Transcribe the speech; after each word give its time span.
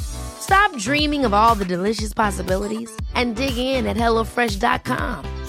Stop 0.00 0.76
dreaming 0.78 1.24
of 1.24 1.34
all 1.34 1.54
the 1.54 1.64
delicious 1.64 2.14
possibilities 2.14 2.90
and 3.14 3.34
dig 3.34 3.56
in 3.56 3.86
at 3.86 3.96
HelloFresh.com. 3.96 5.44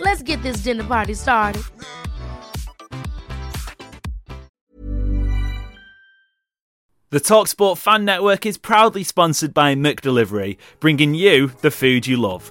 Let's 0.00 0.22
get 0.22 0.42
this 0.42 0.58
dinner 0.58 0.84
party 0.84 1.14
started. 1.14 1.62
The 7.10 7.20
Talksport 7.20 7.76
Fan 7.76 8.06
Network 8.06 8.46
is 8.46 8.56
proudly 8.56 9.02
sponsored 9.04 9.52
by 9.52 9.74
McDelivery, 9.74 10.56
bringing 10.80 11.12
you 11.12 11.48
the 11.60 11.70
food 11.70 12.06
you 12.06 12.16
love. 12.16 12.50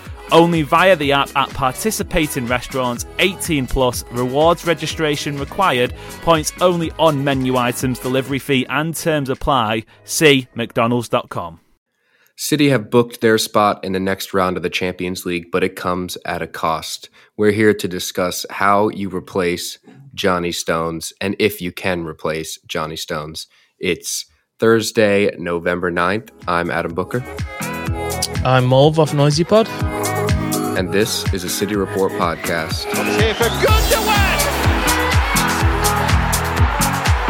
Only 0.31 0.61
via 0.61 0.95
the 0.95 1.11
app 1.11 1.29
at 1.35 1.49
participating 1.49 2.47
restaurants, 2.47 3.05
18 3.19 3.67
plus, 3.67 4.03
rewards 4.11 4.65
registration 4.65 5.37
required, 5.37 5.93
points 6.21 6.53
only 6.61 6.91
on 6.99 7.23
menu 7.23 7.57
items, 7.57 7.99
delivery 7.99 8.39
fee 8.39 8.65
and 8.69 8.95
terms 8.95 9.29
apply. 9.29 9.83
See 10.05 10.47
McDonald's.com. 10.55 11.59
City 12.37 12.69
have 12.69 12.89
booked 12.89 13.21
their 13.21 13.37
spot 13.37 13.83
in 13.83 13.91
the 13.91 13.99
next 13.99 14.33
round 14.33 14.57
of 14.57 14.63
the 14.63 14.69
Champions 14.69 15.25
League, 15.25 15.51
but 15.51 15.63
it 15.63 15.75
comes 15.75 16.17
at 16.25 16.41
a 16.41 16.47
cost. 16.47 17.09
We're 17.37 17.51
here 17.51 17.73
to 17.73 17.87
discuss 17.87 18.45
how 18.49 18.89
you 18.89 19.09
replace 19.09 19.77
Johnny 20.15 20.51
Stones 20.51 21.13
and 21.21 21.35
if 21.37 21.61
you 21.61 21.71
can 21.71 22.03
replace 22.03 22.57
Johnny 22.67 22.95
Stones. 22.95 23.47
It's 23.77 24.25
Thursday, 24.59 25.35
November 25.37 25.91
9th. 25.91 26.29
I'm 26.47 26.71
Adam 26.71 26.95
Booker. 26.95 27.19
I'm 28.43 28.67
Mulv 28.67 28.97
off 28.97 29.13
Noisy 29.13 29.43
Pod 29.43 29.67
and 30.77 30.91
this 30.91 31.31
is 31.33 31.43
a 31.43 31.49
City 31.49 31.75
Report 31.75 32.11
podcast. 32.13 32.85
Here 33.19 33.33
for 33.35 33.49
Gundogan! 33.63 34.39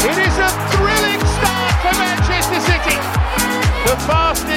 It 0.05 0.17
is 0.17 0.37
a 0.37 0.49
thrilling 0.71 1.21
start 1.37 1.73
for 1.81 1.93
Manchester 1.97 2.59
City. 2.61 2.97
The 3.89 3.97
fastest 4.05 4.50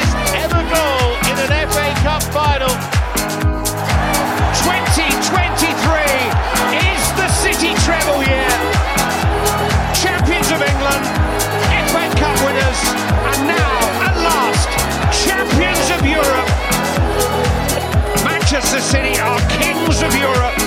Manchester 18.74 18.98
City 18.98 19.20
are 19.20 19.38
kings 19.50 20.02
of 20.02 20.12
Europe. 20.16 20.58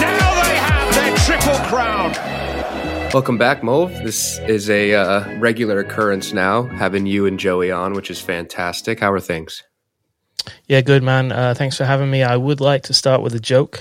Now 0.00 0.42
they 0.42 0.56
have 0.56 0.94
their 0.96 1.16
triple 1.18 1.64
crown. 1.68 2.10
Welcome 3.14 3.38
back, 3.38 3.62
Mo. 3.62 3.86
This 3.86 4.40
is 4.48 4.68
a 4.68 4.94
uh, 4.94 5.38
regular 5.38 5.78
occurrence 5.78 6.32
now, 6.32 6.64
having 6.64 7.06
you 7.06 7.24
and 7.26 7.38
Joey 7.38 7.70
on, 7.70 7.92
which 7.92 8.10
is 8.10 8.20
fantastic. 8.20 8.98
How 8.98 9.12
are 9.12 9.20
things? 9.20 9.62
Yeah, 10.66 10.80
good, 10.80 11.04
man. 11.04 11.30
Uh, 11.30 11.54
thanks 11.54 11.76
for 11.76 11.84
having 11.84 12.10
me. 12.10 12.24
I 12.24 12.36
would 12.36 12.60
like 12.60 12.82
to 12.84 12.94
start 12.94 13.22
with 13.22 13.32
a 13.32 13.40
joke. 13.40 13.80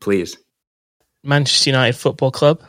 Please. 0.00 0.36
Manchester 1.24 1.70
United 1.70 1.96
Football 1.96 2.30
Club. 2.30 2.62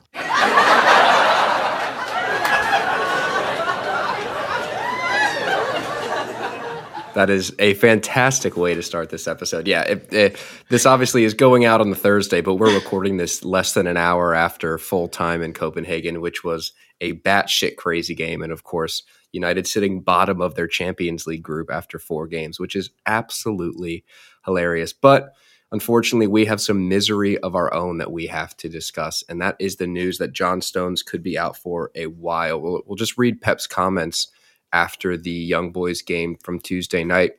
That 7.17 7.31
is 7.31 7.51
a 7.57 7.73
fantastic 7.73 8.55
way 8.55 8.75
to 8.75 8.83
start 8.83 9.09
this 9.09 9.27
episode. 9.27 9.65
Yeah, 9.67 9.81
it, 9.81 10.13
it, 10.13 10.39
this 10.69 10.85
obviously 10.85 11.23
is 11.23 11.33
going 11.33 11.65
out 11.65 11.81
on 11.81 11.89
the 11.89 11.95
Thursday, 11.95 12.41
but 12.41 12.57
we're 12.57 12.75
recording 12.75 13.17
this 13.17 13.43
less 13.43 13.73
than 13.73 13.87
an 13.87 13.97
hour 13.97 14.35
after 14.35 14.77
full 14.77 15.07
time 15.07 15.41
in 15.41 15.51
Copenhagen, 15.51 16.21
which 16.21 16.43
was 16.43 16.73
a 17.01 17.13
batshit 17.13 17.75
crazy 17.75 18.13
game. 18.13 18.43
And 18.43 18.51
of 18.51 18.63
course, 18.63 19.01
United 19.31 19.65
sitting 19.65 20.01
bottom 20.01 20.41
of 20.41 20.53
their 20.53 20.67
Champions 20.67 21.25
League 21.25 21.41
group 21.41 21.71
after 21.71 21.97
four 21.97 22.27
games, 22.27 22.59
which 22.59 22.75
is 22.75 22.91
absolutely 23.07 24.05
hilarious. 24.45 24.93
But 24.93 25.33
unfortunately, 25.71 26.27
we 26.27 26.45
have 26.45 26.61
some 26.61 26.87
misery 26.87 27.39
of 27.39 27.55
our 27.55 27.73
own 27.73 27.97
that 27.97 28.11
we 28.11 28.27
have 28.27 28.55
to 28.57 28.69
discuss. 28.69 29.23
And 29.27 29.41
that 29.41 29.55
is 29.57 29.77
the 29.77 29.87
news 29.87 30.19
that 30.19 30.33
John 30.33 30.61
Stones 30.61 31.01
could 31.01 31.23
be 31.23 31.35
out 31.35 31.57
for 31.57 31.89
a 31.95 32.05
while. 32.05 32.61
We'll, 32.61 32.83
we'll 32.85 32.95
just 32.95 33.17
read 33.17 33.41
Pep's 33.41 33.65
comments 33.65 34.27
after 34.73 35.17
the 35.17 35.31
Young 35.31 35.71
Boys 35.71 36.01
game 36.01 36.37
from 36.43 36.59
Tuesday 36.59 37.03
night. 37.03 37.33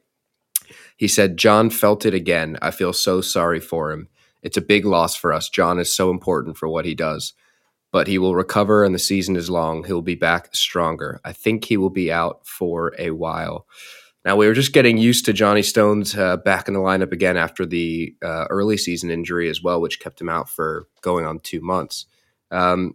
He 0.97 1.09
said, 1.09 1.37
John 1.37 1.71
felt 1.71 2.05
it 2.05 2.15
again. 2.15 2.59
I 2.61 2.71
feel 2.71 2.93
so 2.93 3.21
sorry 3.21 3.61
for 3.61 3.93
him. 3.93 4.09
It's 4.43 4.57
a 4.57 4.63
big 4.63 4.85
loss 4.85 5.17
for 5.17 5.33
us. 5.33 5.49
John 5.49 5.79
is 5.79 5.95
so 5.95 6.11
important 6.11 6.57
for 6.57 6.69
what 6.69 6.85
he 6.85 6.95
does, 6.95 7.33
but 7.93 8.07
he 8.07 8.19
will 8.19 8.35
recover 8.35 8.85
and 8.85 8.95
the 8.95 8.99
season 8.99 9.37
is 9.37 9.51
long. 9.51 9.85
He'll 9.85 10.03
be 10.03 10.15
back 10.15 10.55
stronger. 10.55 11.21
I 11.25 11.33
think 11.33 11.65
he 11.65 11.77
will 11.77 11.91
be 11.91 12.13
out 12.13 12.47
for 12.47 12.95
a 12.99 13.11
while. 13.11 13.67
Now, 14.25 14.37
we 14.37 14.47
were 14.47 14.55
just 14.55 14.75
getting 14.75 14.99
used 14.99 15.25
to 15.25 15.33
Johnny 15.33 15.63
Stones 15.63 16.17
uh, 16.17 16.37
back 16.39 16.69
in 16.69 16.75
the 16.75 16.81
lineup 16.81 17.13
again 17.13 17.37
after 17.37 17.65
the 17.65 18.15
uh, 18.23 18.47
early 18.51 18.77
season 18.77 19.11
injury 19.11 19.49
as 19.49 19.63
well, 19.63 19.81
which 19.81 20.01
kept 20.01 20.21
him 20.21 20.29
out 20.29 20.51
for 20.51 20.87
going 21.01 21.25
on 21.25 21.39
two 21.39 21.61
months. 21.61 22.07
Um, 22.51 22.95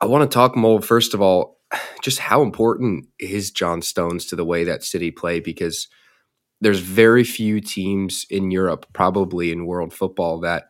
I 0.00 0.06
want 0.06 0.28
to 0.28 0.34
talk 0.34 0.56
more, 0.56 0.80
first 0.80 1.14
of 1.14 1.20
all, 1.20 1.55
just 2.02 2.18
how 2.18 2.42
important 2.42 3.08
is 3.18 3.50
John 3.50 3.82
Stones 3.82 4.26
to 4.26 4.36
the 4.36 4.44
way 4.44 4.64
that 4.64 4.84
City 4.84 5.10
play 5.10 5.40
because 5.40 5.88
there's 6.60 6.80
very 6.80 7.24
few 7.24 7.60
teams 7.60 8.26
in 8.30 8.50
Europe, 8.50 8.86
probably 8.92 9.52
in 9.52 9.66
world 9.66 9.92
football, 9.92 10.40
that 10.40 10.68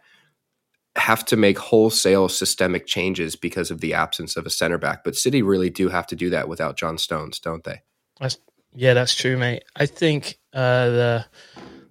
have 0.96 1.24
to 1.26 1.36
make 1.36 1.58
wholesale 1.58 2.28
systemic 2.28 2.86
changes 2.86 3.36
because 3.36 3.70
of 3.70 3.80
the 3.80 3.94
absence 3.94 4.36
of 4.36 4.46
a 4.46 4.50
center 4.50 4.78
back. 4.78 5.04
But 5.04 5.14
City 5.14 5.42
really 5.42 5.70
do 5.70 5.88
have 5.88 6.06
to 6.08 6.16
do 6.16 6.30
that 6.30 6.48
without 6.48 6.76
John 6.76 6.98
Stones, 6.98 7.38
don't 7.38 7.62
they? 7.64 7.82
That's, 8.18 8.38
yeah, 8.74 8.94
that's 8.94 9.14
true, 9.14 9.36
mate. 9.36 9.64
I 9.76 9.86
think 9.86 10.38
uh, 10.52 10.88
the 10.88 11.26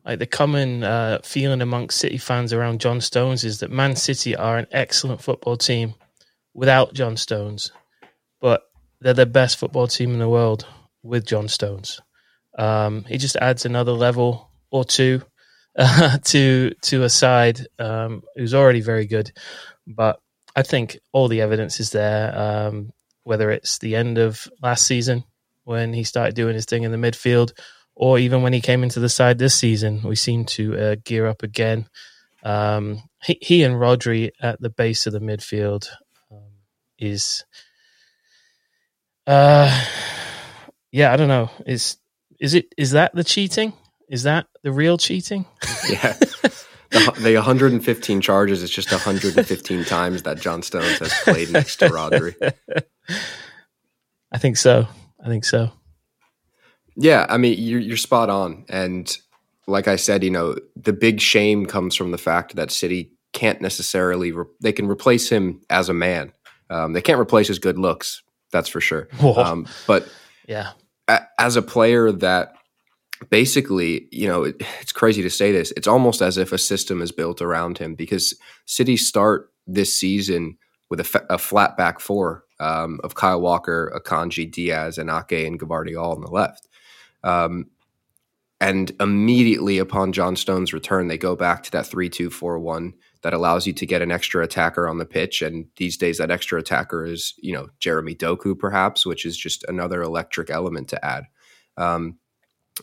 like 0.05 0.19
the 0.19 0.27
common 0.27 0.83
uh, 0.83 1.19
feeling 1.23 1.61
amongst 1.61 1.97
City 1.97 2.17
fans 2.17 2.53
around 2.53 2.79
John 2.79 3.01
Stones 3.01 3.43
is 3.43 3.59
that 3.59 3.71
Man 3.71 3.95
City 3.95 4.35
are 4.35 4.57
an 4.57 4.67
excellent 4.71 5.21
football 5.21 5.57
team 5.57 5.95
without 6.53 6.93
John 6.93 7.17
Stones, 7.17 7.71
they're 9.01 9.13
the 9.13 9.25
best 9.25 9.57
football 9.57 9.87
team 9.87 10.11
in 10.11 10.19
the 10.19 10.29
world 10.29 10.65
with 11.03 11.25
John 11.25 11.47
Stones. 11.47 12.01
Um, 12.57 13.03
he 13.03 13.17
just 13.17 13.35
adds 13.35 13.65
another 13.65 13.91
level 13.91 14.49
or 14.71 14.85
two 14.85 15.21
uh, 15.77 16.17
to 16.25 16.71
to 16.83 17.03
a 17.03 17.09
side 17.09 17.59
um, 17.79 18.23
who's 18.35 18.53
already 18.53 18.81
very 18.81 19.05
good. 19.05 19.31
But 19.85 20.19
I 20.55 20.63
think 20.63 20.99
all 21.11 21.27
the 21.27 21.41
evidence 21.41 21.79
is 21.79 21.91
there. 21.91 22.37
Um, 22.37 22.91
whether 23.23 23.49
it's 23.49 23.79
the 23.79 23.95
end 23.95 24.19
of 24.19 24.47
last 24.61 24.85
season 24.85 25.23
when 25.63 25.93
he 25.93 26.03
started 26.03 26.35
doing 26.35 26.53
his 26.53 26.65
thing 26.65 26.83
in 26.83 26.91
the 26.91 26.97
midfield, 26.97 27.51
or 27.95 28.19
even 28.19 28.43
when 28.43 28.53
he 28.53 28.61
came 28.61 28.83
into 28.83 28.99
the 28.99 29.09
side 29.09 29.39
this 29.39 29.55
season, 29.55 30.01
we 30.03 30.15
seem 30.15 30.45
to 30.45 30.77
uh, 30.77 30.95
gear 31.03 31.25
up 31.25 31.41
again. 31.41 31.87
Um, 32.43 33.01
he, 33.23 33.39
he, 33.41 33.63
and 33.63 33.75
Rodri 33.75 34.29
at 34.39 34.61
the 34.61 34.69
base 34.69 35.07
of 35.07 35.13
the 35.13 35.19
midfield 35.19 35.87
um, 36.31 36.43
is 36.99 37.43
uh, 39.27 39.85
yeah, 40.91 41.11
I 41.11 41.17
don't 41.17 41.27
know. 41.27 41.49
Is 41.65 41.97
is 42.39 42.53
it 42.53 42.73
is 42.77 42.91
that 42.91 43.13
the 43.15 43.23
cheating? 43.23 43.73
Is 44.09 44.23
that 44.23 44.47
the 44.63 44.71
real 44.71 44.97
cheating? 44.97 45.45
yeah. 45.89 46.17
The, 46.91 47.11
the 47.19 47.35
115 47.35 48.21
charges 48.21 48.63
is 48.63 48.69
just 48.69 48.89
115 48.89 49.83
times 49.85 50.23
that 50.23 50.39
John 50.39 50.61
Stones 50.61 50.99
has 50.99 51.13
played 51.23 51.49
next 51.49 51.77
to 51.77 51.89
Rodri. 51.89 52.35
I 54.31 54.37
think 54.37 54.55
so. 54.55 54.87
I 55.21 55.27
think 55.27 55.43
so. 55.43 55.71
Yeah, 56.95 57.25
I 57.27 57.37
mean 57.37 57.57
you're 57.57 57.81
you're 57.81 57.97
spot 57.97 58.29
on, 58.29 58.65
and 58.69 59.13
like 59.67 59.87
I 59.87 59.97
said, 59.97 60.23
you 60.23 60.29
know, 60.29 60.55
the 60.75 60.93
big 60.93 61.19
shame 61.19 61.65
comes 61.65 61.95
from 61.95 62.11
the 62.11 62.17
fact 62.17 62.55
that 62.55 62.71
City 62.71 63.11
can't 63.33 63.61
necessarily 63.61 64.31
re- 64.31 64.45
they 64.61 64.71
can 64.71 64.87
replace 64.87 65.29
him 65.29 65.61
as 65.69 65.89
a 65.89 65.93
man. 65.93 66.31
Um, 66.69 66.93
they 66.93 67.01
can't 67.01 67.19
replace 67.19 67.47
his 67.47 67.59
good 67.59 67.77
looks, 67.77 68.23
that's 68.55 68.69
for 68.69 68.81
sure. 68.81 69.07
Um, 69.21 69.67
but 69.85 70.07
Yeah. 70.47 70.71
a- 71.09 71.25
as 71.39 71.55
a 71.57 71.61
player 71.61 72.11
that 72.11 72.53
basically, 73.29 74.07
you 74.11 74.27
know, 74.27 74.43
it, 74.43 74.55
it's 74.81 74.91
crazy 74.91 75.21
to 75.21 75.29
say 75.29 75.51
this. 75.51 75.71
It's 75.77 75.87
almost 75.87 76.21
as 76.21 76.37
if 76.37 76.51
a 76.51 76.57
system 76.57 77.01
is 77.01 77.11
built 77.11 77.41
around 77.41 77.77
him 77.77 77.95
because 77.95 78.33
City 78.65 78.97
start 78.97 79.51
this 79.67 79.93
season 79.97 80.57
with 80.89 80.99
a, 80.99 81.03
fa- 81.03 81.25
a 81.29 81.37
flat 81.37 81.75
back 81.77 81.99
four 81.99 82.43
um, 82.59 82.99
of 83.03 83.15
Kyle 83.15 83.41
Walker, 83.41 83.91
Akanji, 83.95 84.49
Dias, 84.51 84.97
and 84.97 85.09
Ake 85.09 85.45
and 85.45 85.59
Gvardiol 85.59 86.15
on 86.15 86.21
the 86.21 86.27
left. 86.31 86.67
Um, 87.23 87.65
and 88.65 88.91
immediately 88.99 89.77
upon 89.77 90.11
John 90.11 90.35
Stone's 90.35 90.73
return, 90.73 91.07
they 91.07 91.19
go 91.19 91.35
back 91.35 91.61
to 91.63 91.71
that 91.71 91.85
3 91.85 92.09
2 92.09 92.31
4 92.31 92.57
1 92.57 92.93
that 93.21 93.33
allows 93.33 93.67
you 93.67 93.73
to 93.73 93.85
get 93.85 94.01
an 94.01 94.11
extra 94.11 94.43
attacker 94.43 94.87
on 94.87 94.97
the 94.97 95.05
pitch. 95.05 95.43
And 95.43 95.67
these 95.77 95.97
days, 95.97 96.17
that 96.17 96.31
extra 96.31 96.59
attacker 96.59 97.05
is, 97.05 97.35
you 97.37 97.53
know, 97.53 97.67
Jeremy 97.79 98.15
Doku, 98.15 98.57
perhaps, 98.57 99.05
which 99.05 99.23
is 99.23 99.37
just 99.37 99.63
another 99.67 100.01
electric 100.01 100.49
element 100.49 100.89
to 100.89 101.05
add. 101.05 101.25
Um, 101.77 102.17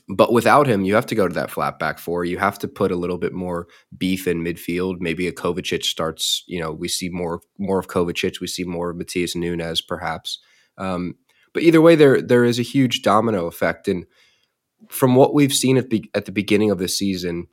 but 0.08 0.32
without 0.32 0.68
him, 0.68 0.84
you 0.84 0.94
have 0.94 1.06
to 1.06 1.16
go 1.16 1.26
to 1.26 1.34
that 1.34 1.50
flat 1.50 1.80
back 1.80 1.98
four. 1.98 2.24
You 2.24 2.38
have 2.38 2.60
to 2.60 2.68
put 2.68 2.92
a 2.92 2.96
little 2.96 3.18
bit 3.18 3.32
more 3.32 3.66
beef 3.98 4.28
in 4.28 4.44
midfield. 4.44 5.00
Maybe 5.00 5.26
a 5.26 5.32
Kovacic 5.32 5.82
starts. 5.82 6.44
You 6.46 6.60
know, 6.60 6.70
we 6.70 6.86
see 6.86 7.08
more 7.08 7.40
more 7.58 7.80
of 7.80 7.88
Kovacic. 7.88 8.40
We 8.40 8.46
see 8.46 8.64
more 8.64 8.90
of 8.90 8.96
Matheus 8.96 9.34
Nunes, 9.34 9.80
perhaps. 9.80 10.38
Um, 10.78 11.16
but 11.52 11.64
either 11.64 11.80
way, 11.80 11.96
there 11.96 12.22
there 12.22 12.44
is 12.44 12.60
a 12.60 12.62
huge 12.62 13.02
domino 13.02 13.46
effect. 13.46 13.88
And 13.88 14.06
from 14.88 15.14
what 15.14 15.34
we've 15.34 15.52
seen 15.52 15.76
at, 15.76 15.88
be, 15.88 16.10
at 16.14 16.26
the 16.26 16.32
beginning 16.32 16.70
of 16.70 16.78
the 16.78 16.88
season, 16.88 17.48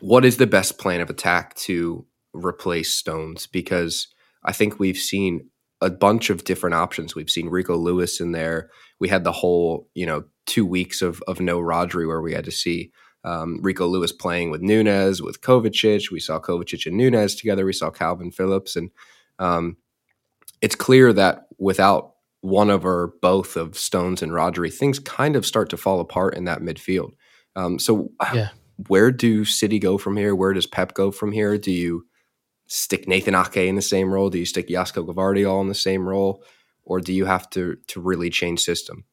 what 0.00 0.24
is 0.24 0.36
the 0.36 0.46
best 0.46 0.78
plan 0.78 1.00
of 1.00 1.10
attack 1.10 1.54
to 1.56 2.06
replace 2.32 2.92
Stones? 2.92 3.46
Because 3.46 4.08
I 4.44 4.52
think 4.52 4.78
we've 4.78 4.96
seen 4.96 5.50
a 5.80 5.90
bunch 5.90 6.30
of 6.30 6.44
different 6.44 6.74
options. 6.74 7.14
We've 7.14 7.30
seen 7.30 7.48
Rico 7.48 7.76
Lewis 7.76 8.20
in 8.20 8.32
there. 8.32 8.70
We 8.98 9.08
had 9.08 9.24
the 9.24 9.32
whole, 9.32 9.88
you 9.94 10.06
know, 10.06 10.24
two 10.46 10.66
weeks 10.66 11.02
of 11.02 11.22
of 11.26 11.40
no 11.40 11.58
Rodri 11.58 12.06
where 12.06 12.20
we 12.20 12.34
had 12.34 12.44
to 12.44 12.50
see 12.50 12.92
um, 13.24 13.60
Rico 13.62 13.86
Lewis 13.86 14.12
playing 14.12 14.50
with 14.50 14.62
Nunes, 14.62 15.22
with 15.22 15.40
Kovacic. 15.40 16.10
We 16.10 16.20
saw 16.20 16.38
Kovacic 16.38 16.86
and 16.86 16.96
Nunes 16.96 17.34
together. 17.34 17.64
We 17.64 17.72
saw 17.72 17.90
Kalvin 17.90 18.34
Phillips, 18.34 18.76
and 18.76 18.90
um, 19.38 19.76
it's 20.60 20.74
clear 20.74 21.12
that 21.12 21.46
without 21.58 22.09
one 22.42 22.70
of 22.70 22.84
or 22.86 23.12
both 23.20 23.56
of 23.56 23.76
Stones 23.78 24.22
and 24.22 24.32
Rodri, 24.32 24.72
things 24.72 24.98
kind 24.98 25.36
of 25.36 25.44
start 25.44 25.70
to 25.70 25.76
fall 25.76 26.00
apart 26.00 26.36
in 26.36 26.44
that 26.44 26.60
midfield. 26.60 27.12
Um, 27.56 27.78
so, 27.78 28.10
Yeah. 28.34 28.48
where 28.88 29.10
do 29.10 29.44
City 29.44 29.78
go 29.78 29.98
from 29.98 30.16
here? 30.16 30.34
Where 30.34 30.52
does 30.52 30.66
Pep 30.66 30.94
go 30.94 31.10
from 31.10 31.32
here? 31.32 31.58
Do 31.58 31.70
you 31.70 32.06
stick 32.66 33.06
Nathan 33.08 33.34
Ake 33.34 33.56
in 33.68 33.74
the 33.74 33.82
same 33.82 34.12
role? 34.12 34.30
Do 34.30 34.38
you 34.38 34.46
stick 34.46 34.68
Josko 34.68 35.06
Gvardiol 35.06 35.60
in 35.60 35.68
the 35.68 35.74
same 35.74 36.08
role, 36.08 36.42
or 36.84 37.00
do 37.00 37.12
you 37.12 37.26
have 37.26 37.50
to 37.50 37.76
to 37.88 38.00
really 38.00 38.30
change 38.30 38.60
system? 38.60 39.04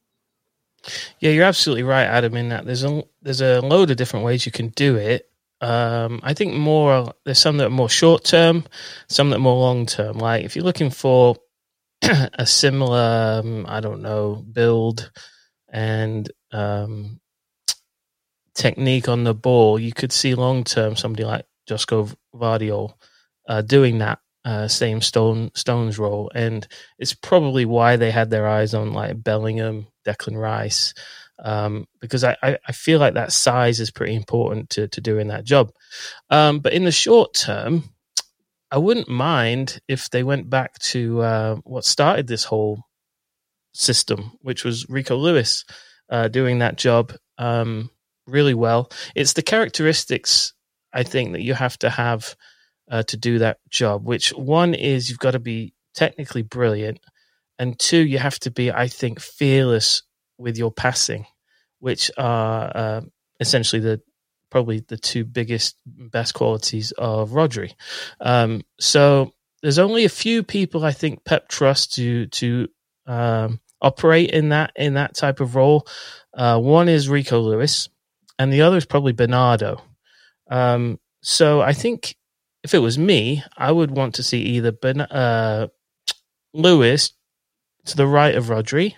Yeah, 1.20 1.32
you're 1.32 1.44
absolutely 1.44 1.84
right, 1.84 2.06
Adam. 2.06 2.36
In 2.36 2.50
that 2.50 2.66
there's 2.66 2.84
a 2.84 3.04
there's 3.22 3.42
a 3.42 3.60
load 3.62 3.92
of 3.92 3.98
different 3.98 4.26
ways 4.26 4.46
you 4.46 4.52
can 4.52 4.70
do 4.70 4.96
it. 4.96 5.30
Um, 5.60 6.20
I 6.24 6.34
think 6.36 6.54
more 6.54 7.12
there's 7.26 7.40
some 7.40 7.58
that 7.58 7.68
are 7.68 7.72
more 7.72 7.90
short 7.90 8.24
term, 8.24 8.64
some 9.08 9.32
that 9.32 9.38
are 9.38 9.40
more 9.40 9.60
long 9.60 9.86
term. 9.88 10.20
Like 10.20 10.46
if 10.46 10.56
you're 10.56 10.64
looking 10.66 10.92
for 10.92 11.36
a 12.34 12.46
similar, 12.46 13.42
um, 13.44 13.66
I 13.68 13.80
don't 13.80 14.02
know, 14.02 14.36
build 14.36 15.12
and 15.70 16.30
um, 16.52 17.20
technique 18.56 19.08
on 19.08 19.24
the 19.24 19.34
ball, 19.34 19.80
you 19.80 19.94
could 19.94 20.12
see 20.12 20.36
long 20.36 20.64
term 20.64 20.96
somebody 20.96 21.24
like 21.24 21.46
Josko 21.70 22.14
Vardiol 22.36 22.94
uh, 23.48 23.62
doing 23.62 24.00
that 24.00 24.20
uh, 24.46 24.68
same 24.68 25.02
Stone 25.02 25.52
Stones 25.56 26.00
role, 26.00 26.32
and 26.34 26.68
it's 26.98 27.14
probably 27.14 27.66
why 27.66 27.96
they 27.96 28.12
had 28.12 28.30
their 28.30 28.48
eyes 28.48 28.74
on 28.74 28.94
like 28.94 29.22
Bellingham, 29.22 29.88
Declan 30.06 30.40
Rice, 30.40 30.94
um, 31.44 31.86
because 32.00 32.24
I, 32.24 32.38
I, 32.42 32.58
I 32.68 32.72
feel 32.72 33.00
like 33.00 33.14
that 33.16 33.32
size 33.32 33.80
is 33.80 33.92
pretty 33.92 34.16
important 34.16 34.70
to 34.72 34.88
to 34.88 35.02
doing 35.02 35.28
that 35.28 35.44
job. 35.44 35.72
Um, 36.30 36.60
but 36.60 36.74
in 36.74 36.86
the 36.86 36.92
short 36.92 37.34
term, 37.34 37.84
I 38.72 38.78
wouldn't 38.78 39.10
mind 39.10 39.80
if 39.88 40.10
they 40.10 40.24
went 40.24 40.50
back 40.50 40.78
to 40.80 41.22
uh, 41.22 41.56
what 41.64 41.86
started 41.86 42.28
this 42.28 42.44
whole 42.44 42.84
system, 43.74 44.34
which 44.42 44.66
was 44.66 44.90
Rico 44.90 45.16
Lewis 45.16 45.64
uh, 46.10 46.28
doing 46.28 46.60
that 46.60 46.78
job 46.78 47.14
um, 47.38 47.90
really 48.26 48.54
well. 48.54 48.92
It's 49.16 49.34
the 49.34 49.42
characteristics 49.42 50.54
I 50.94 51.04
think 51.04 51.34
that 51.34 51.44
you 51.44 51.54
have 51.54 51.78
to 51.80 51.90
have 51.90 52.36
uh, 52.90 53.04
to 53.04 53.18
do 53.18 53.40
that 53.40 53.58
job. 53.70 54.06
Which 54.06 54.30
one 54.30 54.74
is 54.74 55.10
you've 55.10 55.20
got 55.20 55.32
to 55.32 55.40
be 55.40 55.74
technically 55.96 56.42
brilliant, 56.42 57.00
and 57.60 57.78
two 57.78 58.06
you 58.06 58.20
have 58.20 58.40
to 58.40 58.52
be, 58.52 58.72
I 58.72 58.88
think, 58.88 59.20
fearless 59.20 60.04
with 60.38 60.58
your 60.58 60.72
passing, 60.72 61.26
which 61.80 62.12
are 62.18 62.72
uh, 62.76 63.02
essentially 63.40 63.82
the 63.82 64.02
probably 64.50 64.80
the 64.80 64.98
two 64.98 65.26
biggest 65.26 65.78
best 65.86 66.34
qualities 66.34 66.92
of 66.92 67.32
Rodri. 67.32 67.74
Um, 68.20 68.64
so 68.80 69.34
there's 69.62 69.80
only 69.80 70.06
a 70.06 70.10
few 70.10 70.44
people 70.44 70.86
I 70.86 70.92
think 70.92 71.26
Pep 71.26 71.48
trusts 71.48 71.96
to 71.96 72.28
to 72.28 72.68
um, 73.06 73.60
operate 73.82 74.32
in 74.32 74.50
that 74.50 74.72
in 74.76 74.96
that 74.96 75.16
type 75.16 75.40
of 75.40 75.56
role. 75.56 75.88
Uh, 76.34 76.60
one 76.60 76.90
is 76.90 77.10
Rico 77.10 77.40
Lewis, 77.40 77.90
and 78.38 78.52
the 78.52 78.62
other 78.62 78.78
is 78.78 78.86
probably 78.86 79.14
Bernardo. 79.14 79.82
Um, 80.50 81.00
so 81.22 81.62
I 81.62 81.74
think 81.74 82.16
if 82.64 82.74
it 82.74 82.80
was 82.80 82.98
me, 82.98 83.44
I 83.58 83.72
would 83.72 83.92
want 83.92 84.16
to 84.16 84.24
see 84.24 84.40
either 84.42 84.72
ben, 84.72 85.02
uh, 85.02 85.68
Lewis 86.54 87.12
to 87.86 87.96
the 87.96 88.08
right 88.08 88.36
of 88.36 88.46
Rodri 88.46 88.96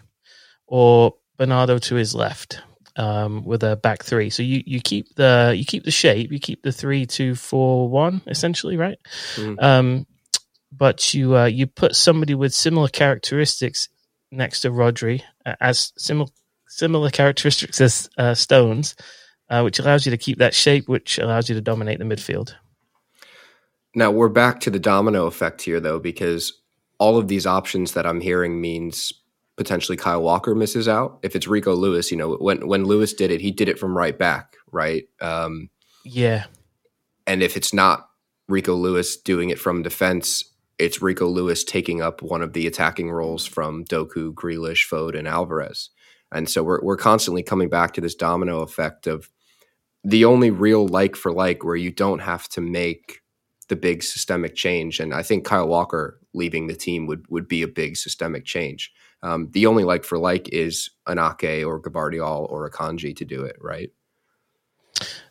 or 0.68 1.16
Bernardo 1.38 1.78
to 1.78 1.95
his 1.95 2.13
left 2.13 2.62
um, 2.96 3.44
with 3.46 3.64
a 3.64 3.76
back 3.76 4.04
three. 4.04 4.30
So 4.30 4.44
you, 4.44 4.64
you 4.66 4.82
keep 4.82 5.16
the 5.16 5.54
you 5.56 5.66
keep 5.66 5.84
the 5.84 5.92
shape, 5.92 6.32
you 6.32 6.40
keep 6.40 6.64
the 6.64 6.72
three 6.72 7.06
two 7.06 7.36
four 7.36 7.90
one 7.90 8.22
essentially, 8.28 8.78
right? 8.78 9.00
Mhm. 9.36 9.62
Um, 9.62 10.08
but 10.72 11.14
you 11.14 11.38
uh, 11.38 11.46
you 11.46 11.68
put 11.68 11.96
somebody 11.96 12.36
with 12.36 12.54
similar 12.54 12.88
characteristics 12.88 13.90
next 14.32 14.62
to 14.62 14.70
Rodri 14.70 15.22
as 15.60 15.92
similar 15.98 16.30
similar 16.68 17.10
characteristics 17.10 17.82
as 17.82 18.10
uh, 18.18 18.34
Stones, 18.34 18.96
uh, 19.50 19.62
which 19.62 19.80
allows 19.80 20.06
you 20.06 20.12
to 20.12 20.18
keep 20.18 20.38
that 20.38 20.54
shape, 20.54 20.88
which 20.88 21.18
allows 21.18 21.50
you 21.50 21.56
to 21.56 21.62
dominate 21.62 22.00
the 22.00 22.06
midfield. 22.06 22.54
Now 23.96 24.12
we're 24.12 24.30
back 24.30 24.60
to 24.62 24.70
the 24.70 24.80
domino 24.80 25.26
effect 25.26 25.64
here, 25.64 25.80
though, 25.80 26.00
because 26.00 26.54
all 27.00 27.18
of 27.18 27.28
these 27.28 27.48
options 27.48 27.94
that 27.94 28.06
I'm 28.06 28.22
hearing 28.22 28.62
means 28.62 29.12
potentially 29.59 29.97
Kyle 29.97 30.21
Walker 30.21 30.56
misses 30.56 30.87
out. 30.87 31.19
If 31.21 31.35
it's 31.35 31.45
Rico 31.45 31.75
Lewis, 31.75 32.11
you 32.11 32.18
know, 32.18 32.35
when 32.35 32.66
when 32.66 32.85
Lewis 32.85 33.13
did 33.13 33.30
it, 33.30 33.42
he 33.42 33.51
did 33.51 33.68
it 33.68 33.78
from 33.78 33.95
right 33.95 34.18
back, 34.18 34.56
right? 34.71 35.04
Um, 35.19 35.69
Yeah, 36.06 36.45
and 37.28 37.44
if 37.44 37.57
it's 37.57 37.73
not 37.73 38.09
Rico 38.47 38.73
Lewis 38.73 39.18
doing 39.18 39.49
it 39.49 39.59
from 39.59 39.83
defense, 39.83 40.45
it's 40.78 41.01
Rico 41.01 41.28
Lewis 41.28 41.66
taking 41.66 42.01
up 42.01 42.21
one 42.21 42.42
of 42.42 42.54
the 42.54 42.68
attacking 42.68 43.11
roles 43.11 43.45
from 43.45 43.83
Doku, 43.83 44.33
Grealish, 44.33 44.87
Foden, 44.89 45.19
and 45.19 45.28
Alvarez. 45.28 45.89
And 46.31 46.49
so 46.49 46.63
we're 46.63 46.81
we're 46.81 46.95
constantly 46.95 47.44
coming 47.44 47.68
back 47.68 47.94
to 47.95 48.01
this 48.01 48.16
domino 48.16 48.61
effect 48.61 49.07
of 49.07 49.30
the 50.06 50.23
only 50.23 50.51
real 50.51 50.87
like 50.87 51.18
for 51.18 51.33
like 51.33 51.66
where 51.66 51.75
you 51.75 51.92
don't 51.92 52.19
have 52.19 52.47
to 52.49 52.61
make 52.61 53.19
the 53.68 53.75
big 53.75 54.04
systemic 54.04 54.56
change. 54.56 55.01
And 55.01 55.13
I 55.13 55.21
think 55.21 55.44
Kyle 55.44 55.68
Walker 55.68 56.18
leaving 56.33 56.68
the 56.68 56.75
team 56.75 57.07
would 57.07 57.25
would 57.30 57.49
be 57.49 57.61
a 57.61 57.68
big 57.68 57.97
systemic 57.97 58.45
change. 58.45 58.94
Um, 59.21 59.49
the 59.52 59.66
only 59.66 59.83
like 59.83 60.06
for 60.06 60.18
like 60.18 60.49
is 60.49 60.90
an 61.06 61.19
Ake 61.19 61.66
or 61.66 61.81
Gvardiol 61.81 62.49
or 62.49 62.69
Akanji 62.69 63.16
to 63.18 63.26
do 63.26 63.44
it, 63.44 63.57
right? 63.59 63.92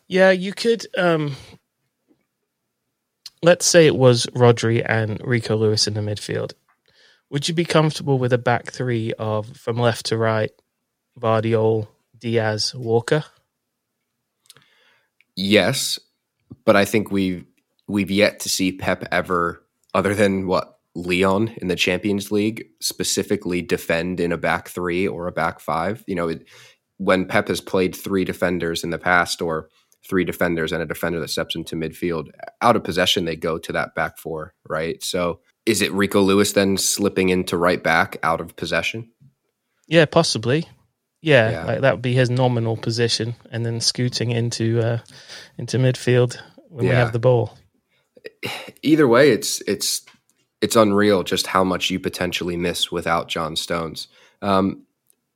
yeah. 0.07 0.31
You 0.31 0.53
could. 0.53 0.85
Um, 0.97 1.35
let's 3.41 3.65
say 3.65 3.87
it 3.87 3.95
was 3.95 4.25
Rodri 4.27 4.85
and 4.87 5.19
Rico 5.23 5.55
Lewis 5.55 5.87
in 5.87 5.93
the 5.93 6.01
midfield. 6.01 6.53
Would 7.29 7.47
you 7.47 7.53
be 7.53 7.65
comfortable 7.65 8.17
with 8.17 8.33
a 8.33 8.37
back 8.37 8.71
three 8.71 9.13
of 9.13 9.55
from 9.55 9.77
left 9.77 10.07
to 10.07 10.17
right, 10.17 10.51
Vardiol, 11.19 11.87
Dias, 12.17 12.73
Walker? 12.73 13.23
Yes, 15.35 15.99
but 16.65 16.75
I 16.75 16.85
think 16.85 17.11
we've 17.11 17.45
we've 17.87 18.11
yet 18.11 18.41
to 18.41 18.49
see 18.49 18.71
Pep 18.71 19.07
ever, 19.11 19.63
other 19.93 20.13
than 20.15 20.47
what 20.47 20.78
Leon 20.95 21.53
in 21.57 21.67
the 21.67 21.75
Champions 21.75 22.31
League, 22.31 22.65
specifically 22.81 23.61
defend 23.61 24.19
in 24.19 24.31
a 24.31 24.37
back 24.37 24.67
three 24.69 25.07
or 25.07 25.27
a 25.27 25.31
back 25.31 25.59
five. 25.59 26.03
You 26.07 26.15
know, 26.15 26.27
it, 26.29 26.47
when 26.97 27.25
Pep 27.25 27.47
has 27.47 27.61
played 27.61 27.95
three 27.95 28.25
defenders 28.25 28.83
in 28.83 28.89
the 28.89 28.97
past, 28.97 29.41
or 29.41 29.69
three 30.07 30.23
defenders 30.25 30.71
and 30.71 30.81
a 30.81 30.85
defender 30.85 31.19
that 31.19 31.29
steps 31.29 31.55
into 31.55 31.75
midfield, 31.75 32.29
out 32.61 32.75
of 32.75 32.83
possession 32.83 33.25
they 33.25 33.35
go 33.35 33.57
to 33.57 33.71
that 33.73 33.93
back 33.95 34.17
four, 34.17 34.53
right? 34.67 35.03
So, 35.03 35.39
is 35.65 35.81
it 35.81 35.91
Rico 35.93 36.21
Lewis 36.21 36.53
then 36.53 36.77
slipping 36.77 37.29
into 37.29 37.55
right 37.57 37.81
back 37.83 38.17
out 38.23 38.41
of 38.41 38.55
possession? 38.55 39.11
Yeah, 39.87 40.05
possibly. 40.05 40.67
Yeah, 41.21 41.51
Yeah. 41.51 41.65
like 41.65 41.81
that 41.81 41.93
would 41.95 42.01
be 42.01 42.13
his 42.13 42.29
nominal 42.29 42.77
position, 42.77 43.35
and 43.51 43.65
then 43.65 43.79
scooting 43.81 44.31
into 44.31 44.79
uh, 44.81 44.99
into 45.57 45.77
midfield 45.77 46.37
when 46.69 46.85
we 46.85 46.91
have 46.95 47.11
the 47.11 47.19
ball. 47.19 47.57
either 48.81 49.07
way, 49.07 49.31
it's 49.31 49.61
it's 49.61 50.01
it's 50.61 50.75
unreal 50.75 51.23
just 51.23 51.47
how 51.47 51.63
much 51.63 51.89
you 51.89 51.99
potentially 51.99 52.57
miss 52.57 52.91
without 52.91 53.27
John 53.27 53.55
Stones. 53.55 54.07
Um, 54.41 54.83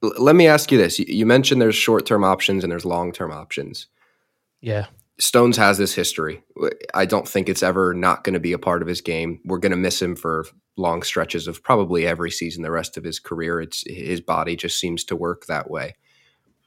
l- 0.04 0.14
let 0.18 0.36
me 0.36 0.48
ask 0.48 0.72
you 0.72 0.78
this: 0.78 1.00
you, 1.00 1.06
you 1.08 1.26
mentioned 1.26 1.62
there's 1.62 1.76
short 1.76 2.06
term 2.06 2.24
options 2.24 2.64
and 2.64 2.72
there's 2.72 2.86
long 2.86 3.12
term 3.12 3.32
options. 3.32 3.88
Yeah, 4.62 4.88
Stones 5.20 5.58
has 5.58 5.78
this 5.78 5.94
history. 5.94 6.44
I 6.94 7.06
don't 7.06 7.28
think 7.28 7.48
it's 7.48 7.64
ever 7.64 7.94
not 7.94 8.24
going 8.24 8.34
to 8.34 8.40
be 8.40 8.54
a 8.54 8.60
part 8.60 8.82
of 8.82 8.88
his 8.88 9.02
game. 9.02 9.40
We're 9.46 9.60
going 9.60 9.72
to 9.72 9.78
miss 9.78 10.02
him 10.02 10.16
for 10.16 10.46
long 10.76 11.04
stretches 11.04 11.48
of 11.48 11.64
probably 11.64 12.08
every 12.08 12.32
season 12.32 12.64
the 12.64 12.72
rest 12.72 12.98
of 12.98 13.04
his 13.04 13.20
career. 13.20 13.62
It's 13.62 13.84
his 13.86 14.22
body 14.22 14.56
just 14.56 14.80
seems 14.80 15.04
to 15.06 15.16
work 15.16 15.46
that 15.46 15.70
way. 15.70 15.96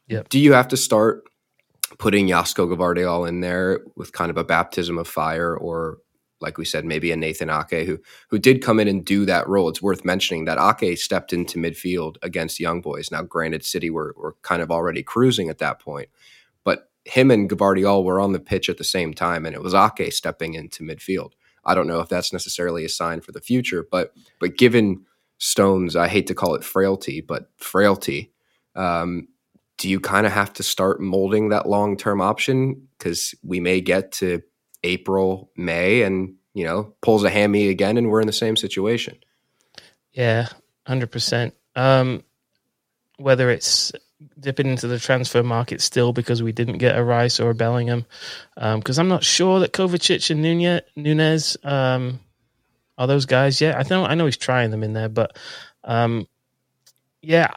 Yep. 0.09 0.29
Do 0.29 0.39
you 0.39 0.53
have 0.53 0.69
to 0.69 0.77
start 0.77 1.25
putting 1.99 2.29
Josko 2.29 2.73
Gvardiol 2.73 3.29
in 3.29 3.41
there 3.41 3.81
with 3.97 4.13
kind 4.13 4.31
of 4.31 4.37
a 4.37 4.45
baptism 4.45 4.97
of 4.99 5.09
fire 5.09 5.57
or 5.57 5.99
like 6.40 6.59
we 6.59 6.64
said, 6.64 6.85
maybe 6.85 7.11
a 7.12 7.16
Nathan 7.16 7.50
Ake 7.50 7.87
who 7.87 7.99
who 8.28 8.38
did 8.38 8.62
come 8.62 8.81
in 8.81 8.88
and 8.88 9.05
do 9.05 9.25
that 9.25 9.49
role. 9.49 9.69
It's 9.69 9.83
worth 9.83 10.05
mentioning 10.05 10.45
that 10.45 10.59
Ake 10.59 10.99
stepped 10.99 11.33
into 11.33 11.59
midfield 11.59 12.16
against 12.23 12.61
Young 12.61 12.81
Boys. 12.81 13.11
Now, 13.11 13.23
granted, 13.23 13.64
City 13.64 13.90
were, 13.90 14.14
were 14.16 14.37
kind 14.43 14.62
of 14.62 14.71
already 14.71 15.02
cruising 15.02 15.49
at 15.49 15.59
that 15.59 15.81
point, 15.81 16.09
but 16.64 16.90
him 17.05 17.31
and 17.31 17.49
Gvardiol 17.49 18.05
were 18.05 18.21
on 18.21 18.33
the 18.33 18.40
pitch 18.40 18.69
at 18.69 18.78
the 18.78 18.85
same 18.85 19.14
time, 19.14 19.47
and 19.47 19.55
it 19.55 19.62
was 19.62 19.75
Ake 19.75 20.12
stepping 20.12 20.55
into 20.55 20.83
midfield. 20.83 21.33
I 21.64 21.75
don't 21.75 21.88
know 21.88 22.00
if 22.00 22.09
that's 22.09 22.33
necessarily 22.33 22.85
a 22.85 22.88
sign 22.88 23.21
for 23.21 23.33
the 23.33 23.40
future, 23.40 23.87
but 23.90 24.12
but 24.40 24.57
given 24.57 25.05
Stones, 25.38 25.97
I 25.97 26.09
hate 26.09 26.26
to 26.28 26.35
call 26.35 26.55
it 26.55 26.64
frailty, 26.64 27.21
but 27.21 27.50
frailty. 27.59 28.33
Um, 28.75 29.28
do 29.78 29.88
you 29.88 30.00
kind 30.00 30.26
of 30.26 30.33
have 30.33 30.52
to 30.55 30.62
start 30.62 31.00
molding 31.00 31.50
that 31.50 31.69
long 31.69 31.97
term 31.97 32.21
option 32.21 32.88
because 32.99 33.35
we 33.43 33.61
may 33.61 33.81
get 33.81 34.12
to 34.12 34.40
April, 34.87 35.50
May, 35.57 36.02
and 36.02 36.35
you 36.55 36.64
know 36.64 36.95
pulls 37.02 37.25
a 37.25 37.31
hammy 37.31 37.69
again, 37.69 37.99
and 37.99 38.09
we're 38.09 38.21
in 38.21 38.26
the 38.26 38.33
same 38.33 38.57
situation. 38.57 39.19
yeah, 40.12 40.49
hundred 40.87 41.11
percent. 41.11 41.55
Um, 41.75 42.23
whether 43.19 43.50
it's 43.50 43.93
dipping 44.40 44.66
into 44.66 44.87
the 44.87 44.99
transfer 44.99 45.43
market 45.43 45.81
still 45.83 46.12
because 46.12 46.43
we 46.43 46.52
didn't 46.52 46.78
get 46.78 46.97
a 46.97 47.05
Rice 47.05 47.40
or 47.40 47.50
a 47.50 47.55
Bellingham, 47.55 48.07
Um 48.57 48.81
because 48.81 48.99
I'm 48.99 49.09
not 49.09 49.25
sure 49.25 49.61
that 49.61 49.73
Kovacic 49.73 50.31
and 50.31 50.43
Nunes, 50.43 50.81
Nunes 50.97 51.57
um, 51.64 52.21
are 52.97 53.07
those 53.07 53.26
guys 53.26 53.61
yet. 53.61 53.76
I 53.76 53.85
know 53.90 54.05
I 54.05 54.14
know 54.14 54.26
he's 54.26 54.38
trying 54.38 54.71
them 54.71 54.83
in 54.83 54.93
there, 54.95 55.11
but 55.11 55.37
um, 55.85 56.26
yeah, 57.23 57.50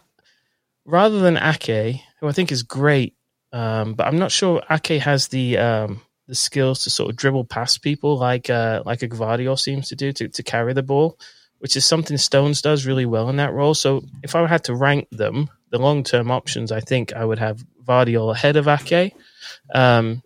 rather 0.85 1.19
than 1.19 1.37
Ake, 1.37 2.01
who 2.19 2.27
I 2.27 2.31
think 2.31 2.51
is 2.51 2.63
great, 2.63 3.15
um, 3.53 3.93
but 3.93 4.07
I'm 4.07 4.19
not 4.19 4.31
sure 4.31 4.61
Ake 4.69 5.01
has 5.01 5.27
the 5.29 5.57
um, 5.57 6.01
the 6.29 6.35
skills 6.35 6.83
to 6.83 6.91
sort 6.91 7.09
of 7.09 7.15
dribble 7.15 7.45
past 7.45 7.81
people 7.81 8.15
like 8.15 8.49
uh, 8.49 8.83
like 8.85 9.01
a 9.01 9.09
Gvardiol 9.09 9.59
seems 9.59 9.89
to 9.89 9.95
do 9.95 10.13
to, 10.13 10.29
to 10.29 10.43
carry 10.43 10.73
the 10.73 10.83
ball, 10.83 11.17
which 11.57 11.75
is 11.75 11.85
something 11.85 12.17
Stones 12.17 12.61
does 12.61 12.85
really 12.85 13.05
well 13.05 13.29
in 13.29 13.37
that 13.37 13.51
role. 13.51 13.73
So 13.73 14.03
if 14.23 14.35
I 14.35 14.45
had 14.45 14.63
to 14.65 14.75
rank 14.75 15.07
them, 15.11 15.49
the 15.71 15.79
long 15.79 16.03
term 16.03 16.29
options, 16.29 16.71
I 16.71 16.81
think 16.81 17.13
I 17.13 17.25
would 17.25 17.39
have 17.39 17.65
Vardiol 17.83 18.33
ahead 18.33 18.57
of 18.57 18.67
Ake. 18.67 19.13
Um, 19.73 20.21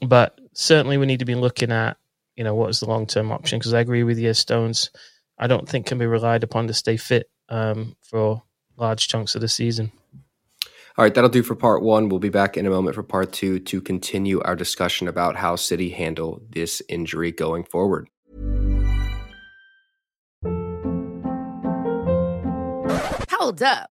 but 0.00 0.40
certainly 0.54 0.96
we 0.96 1.06
need 1.06 1.18
to 1.18 1.26
be 1.26 1.34
looking 1.34 1.70
at 1.70 1.98
you 2.34 2.42
know 2.42 2.54
what 2.54 2.70
is 2.70 2.80
the 2.80 2.88
long 2.88 3.06
term 3.06 3.30
option 3.30 3.58
because 3.58 3.74
I 3.74 3.80
agree 3.80 4.02
with 4.02 4.18
you, 4.18 4.32
Stones. 4.32 4.90
I 5.38 5.46
don't 5.46 5.68
think 5.68 5.86
can 5.86 5.98
be 5.98 6.06
relied 6.06 6.44
upon 6.44 6.66
to 6.68 6.74
stay 6.74 6.96
fit 6.96 7.28
um, 7.50 7.94
for 8.02 8.42
large 8.76 9.06
chunks 9.06 9.34
of 9.34 9.42
the 9.42 9.48
season. 9.48 9.92
All 10.96 11.04
right, 11.04 11.12
that'll 11.12 11.28
do 11.28 11.42
for 11.42 11.56
part 11.56 11.82
one. 11.82 12.08
We'll 12.08 12.20
be 12.20 12.28
back 12.28 12.56
in 12.56 12.66
a 12.66 12.70
moment 12.70 12.94
for 12.94 13.02
part 13.02 13.32
two 13.32 13.58
to 13.58 13.80
continue 13.80 14.40
our 14.42 14.54
discussion 14.54 15.08
about 15.08 15.34
how 15.34 15.56
City 15.56 15.90
handle 15.90 16.40
this 16.48 16.80
injury 16.88 17.32
going 17.32 17.64
forward. 17.64 18.08
Hold 23.30 23.60
up. 23.60 23.90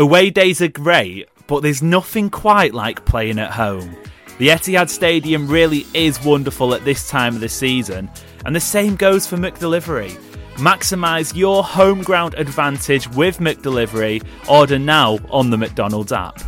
Away 0.00 0.30
days 0.30 0.62
are 0.62 0.68
great, 0.68 1.28
but 1.46 1.62
there's 1.62 1.82
nothing 1.82 2.30
quite 2.30 2.72
like 2.72 3.04
playing 3.04 3.38
at 3.38 3.50
home. 3.50 3.94
The 4.38 4.48
Etihad 4.48 4.88
Stadium 4.88 5.46
really 5.46 5.84
is 5.92 6.24
wonderful 6.24 6.72
at 6.72 6.86
this 6.86 7.06
time 7.06 7.34
of 7.34 7.42
the 7.42 7.50
season, 7.50 8.10
and 8.46 8.56
the 8.56 8.60
same 8.60 8.96
goes 8.96 9.26
for 9.26 9.36
McDelivery. 9.36 10.18
Maximise 10.54 11.36
your 11.36 11.62
home 11.62 12.00
ground 12.00 12.32
advantage 12.38 13.10
with 13.10 13.40
McDelivery. 13.40 14.24
Order 14.48 14.78
now 14.78 15.18
on 15.28 15.50
the 15.50 15.58
McDonald's 15.58 16.12
app. 16.12 16.40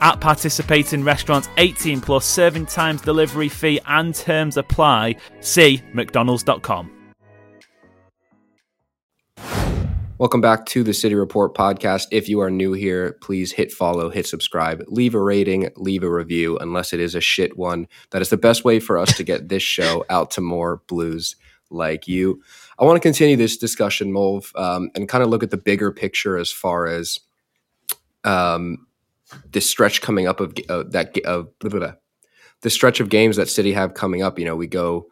At 0.00 0.20
participating 0.20 1.02
restaurants, 1.02 1.48
18 1.56 2.00
plus 2.02 2.24
serving 2.24 2.66
times, 2.66 3.00
delivery 3.00 3.48
fee, 3.48 3.80
and 3.84 4.14
terms 4.14 4.58
apply. 4.58 5.16
See 5.40 5.82
McDonald's.com. 5.92 7.01
Welcome 10.18 10.40
back 10.40 10.66
to 10.66 10.84
the 10.84 10.94
City 10.94 11.14
Report 11.14 11.54
podcast. 11.54 12.06
If 12.12 12.28
you 12.28 12.40
are 12.40 12.50
new 12.50 12.74
here, 12.74 13.18
please 13.22 13.50
hit 13.50 13.72
follow, 13.72 14.08
hit 14.08 14.26
subscribe, 14.26 14.84
leave 14.86 15.14
a 15.14 15.20
rating, 15.20 15.70
leave 15.76 16.04
a 16.04 16.12
review, 16.12 16.58
unless 16.58 16.92
it 16.92 17.00
is 17.00 17.14
a 17.14 17.20
shit 17.20 17.56
one. 17.58 17.88
That 18.10 18.22
is 18.22 18.28
the 18.28 18.36
best 18.36 18.64
way 18.64 18.78
for 18.78 18.98
us 18.98 19.16
to 19.16 19.24
get 19.24 19.48
this 19.48 19.62
show 19.62 20.04
out 20.10 20.30
to 20.32 20.40
more 20.40 20.82
blues 20.86 21.34
like 21.70 22.06
you. 22.06 22.40
I 22.78 22.84
want 22.84 22.96
to 22.96 23.00
continue 23.00 23.36
this 23.36 23.56
discussion, 23.56 24.12
Mulv, 24.12 24.54
um, 24.54 24.90
and 24.94 25.08
kind 25.08 25.24
of 25.24 25.30
look 25.30 25.42
at 25.42 25.50
the 25.50 25.56
bigger 25.56 25.90
picture 25.90 26.36
as 26.36 26.52
far 26.52 26.86
as 26.86 27.18
um, 28.22 28.86
this 29.50 29.68
stretch 29.68 30.02
coming 30.02 30.28
up 30.28 30.40
of 30.40 30.54
uh, 30.68 30.84
that 30.90 31.18
of 31.24 31.58
blah, 31.58 31.70
blah, 31.70 31.80
blah. 31.80 31.92
the 32.60 32.70
stretch 32.70 33.00
of 33.00 33.08
games 33.08 33.36
that 33.36 33.48
City 33.48 33.72
have 33.72 33.94
coming 33.94 34.22
up. 34.22 34.38
You 34.38 34.44
know, 34.44 34.56
we 34.56 34.68
go. 34.68 35.08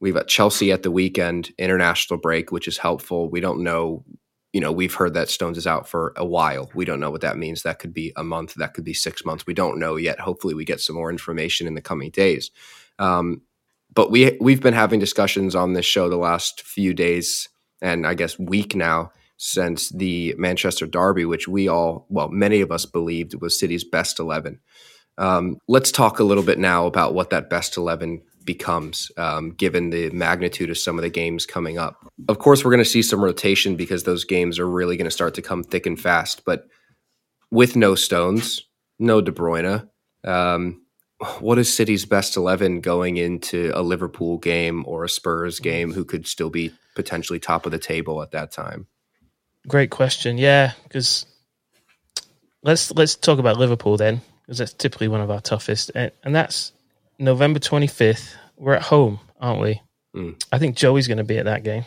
We've 0.00 0.14
got 0.14 0.26
Chelsea 0.26 0.72
at 0.72 0.82
the 0.82 0.90
weekend, 0.90 1.52
international 1.58 2.18
break, 2.18 2.50
which 2.50 2.66
is 2.66 2.76
helpful. 2.76 3.30
We 3.30 3.38
don't 3.38 3.62
know 3.62 4.04
you 4.52 4.60
know, 4.60 4.72
we've 4.72 4.94
heard 4.94 5.14
that 5.14 5.30
Stones 5.30 5.56
is 5.56 5.66
out 5.66 5.88
for 5.88 6.12
a 6.16 6.26
while. 6.26 6.70
We 6.74 6.84
don't 6.84 7.00
know 7.00 7.10
what 7.10 7.22
that 7.22 7.38
means. 7.38 7.62
That 7.62 7.78
could 7.78 7.94
be 7.94 8.12
a 8.16 8.24
month. 8.24 8.54
That 8.54 8.74
could 8.74 8.84
be 8.84 8.94
six 8.94 9.24
months. 9.24 9.46
We 9.46 9.54
don't 9.54 9.78
know 9.78 9.96
yet. 9.96 10.20
Hopefully, 10.20 10.54
we 10.54 10.64
get 10.64 10.80
some 10.80 10.96
more 10.96 11.10
information 11.10 11.66
in 11.66 11.74
the 11.74 11.80
coming 11.80 12.10
days. 12.10 12.50
Um, 12.98 13.42
but 13.94 14.10
we 14.10 14.36
we've 14.40 14.60
been 14.60 14.74
having 14.74 15.00
discussions 15.00 15.54
on 15.54 15.72
this 15.72 15.86
show 15.86 16.08
the 16.08 16.16
last 16.16 16.62
few 16.62 16.94
days, 16.94 17.48
and 17.80 18.06
I 18.06 18.14
guess 18.14 18.38
week 18.38 18.74
now 18.74 19.10
since 19.38 19.88
the 19.88 20.34
Manchester 20.38 20.86
Derby, 20.86 21.24
which 21.24 21.48
we 21.48 21.66
all, 21.66 22.06
well, 22.08 22.28
many 22.28 22.60
of 22.60 22.70
us 22.70 22.86
believed 22.86 23.34
was 23.40 23.58
City's 23.58 23.82
best 23.82 24.20
eleven. 24.20 24.60
Um, 25.18 25.58
let's 25.66 25.90
talk 25.90 26.20
a 26.20 26.24
little 26.24 26.44
bit 26.44 26.58
now 26.58 26.86
about 26.86 27.14
what 27.14 27.30
that 27.30 27.50
best 27.50 27.76
eleven 27.76 28.22
becomes, 28.44 29.10
um, 29.16 29.50
given 29.52 29.90
the 29.90 30.10
magnitude 30.10 30.70
of 30.70 30.78
some 30.78 30.98
of 30.98 31.02
the 31.02 31.10
games 31.10 31.46
coming 31.46 31.78
up. 31.78 32.06
Of 32.28 32.38
course, 32.38 32.64
we're 32.64 32.70
going 32.70 32.84
to 32.84 32.90
see 32.90 33.02
some 33.02 33.22
rotation 33.22 33.76
because 33.76 34.04
those 34.04 34.24
games 34.24 34.58
are 34.58 34.68
really 34.68 34.96
going 34.96 35.06
to 35.06 35.10
start 35.10 35.34
to 35.34 35.42
come 35.42 35.62
thick 35.62 35.86
and 35.86 36.00
fast. 36.00 36.44
But 36.44 36.66
with 37.50 37.76
no 37.76 37.94
Stones, 37.94 38.62
no 38.98 39.20
De 39.20 39.32
Bruyne, 39.32 39.88
um, 40.24 40.82
what 41.40 41.58
is 41.58 41.72
City's 41.72 42.04
best 42.04 42.36
11 42.36 42.80
going 42.80 43.16
into 43.16 43.70
a 43.74 43.82
Liverpool 43.82 44.38
game 44.38 44.84
or 44.86 45.04
a 45.04 45.08
Spurs 45.08 45.60
game 45.60 45.92
who 45.92 46.04
could 46.04 46.26
still 46.26 46.50
be 46.50 46.72
potentially 46.94 47.38
top 47.38 47.66
of 47.66 47.72
the 47.72 47.78
table 47.78 48.22
at 48.22 48.32
that 48.32 48.50
time? 48.50 48.86
Great 49.68 49.90
question. 49.90 50.38
Yeah, 50.38 50.72
because 50.84 51.24
let's 52.62 52.90
let's 52.92 53.14
talk 53.14 53.38
about 53.38 53.58
Liverpool 53.58 53.96
then, 53.96 54.20
because 54.42 54.58
that's 54.58 54.72
typically 54.72 55.08
one 55.08 55.20
of 55.20 55.30
our 55.30 55.40
toughest, 55.40 55.92
and, 55.94 56.10
and 56.24 56.34
that's 56.34 56.72
November 57.22 57.58
twenty 57.60 57.86
fifth. 57.86 58.34
We're 58.56 58.74
at 58.74 58.82
home, 58.82 59.20
aren't 59.40 59.60
we? 59.60 59.80
Mm. 60.14 60.42
I 60.52 60.58
think 60.58 60.76
Joey's 60.76 61.08
going 61.08 61.18
to 61.18 61.24
be 61.24 61.38
at 61.38 61.46
that 61.46 61.62
game. 61.64 61.84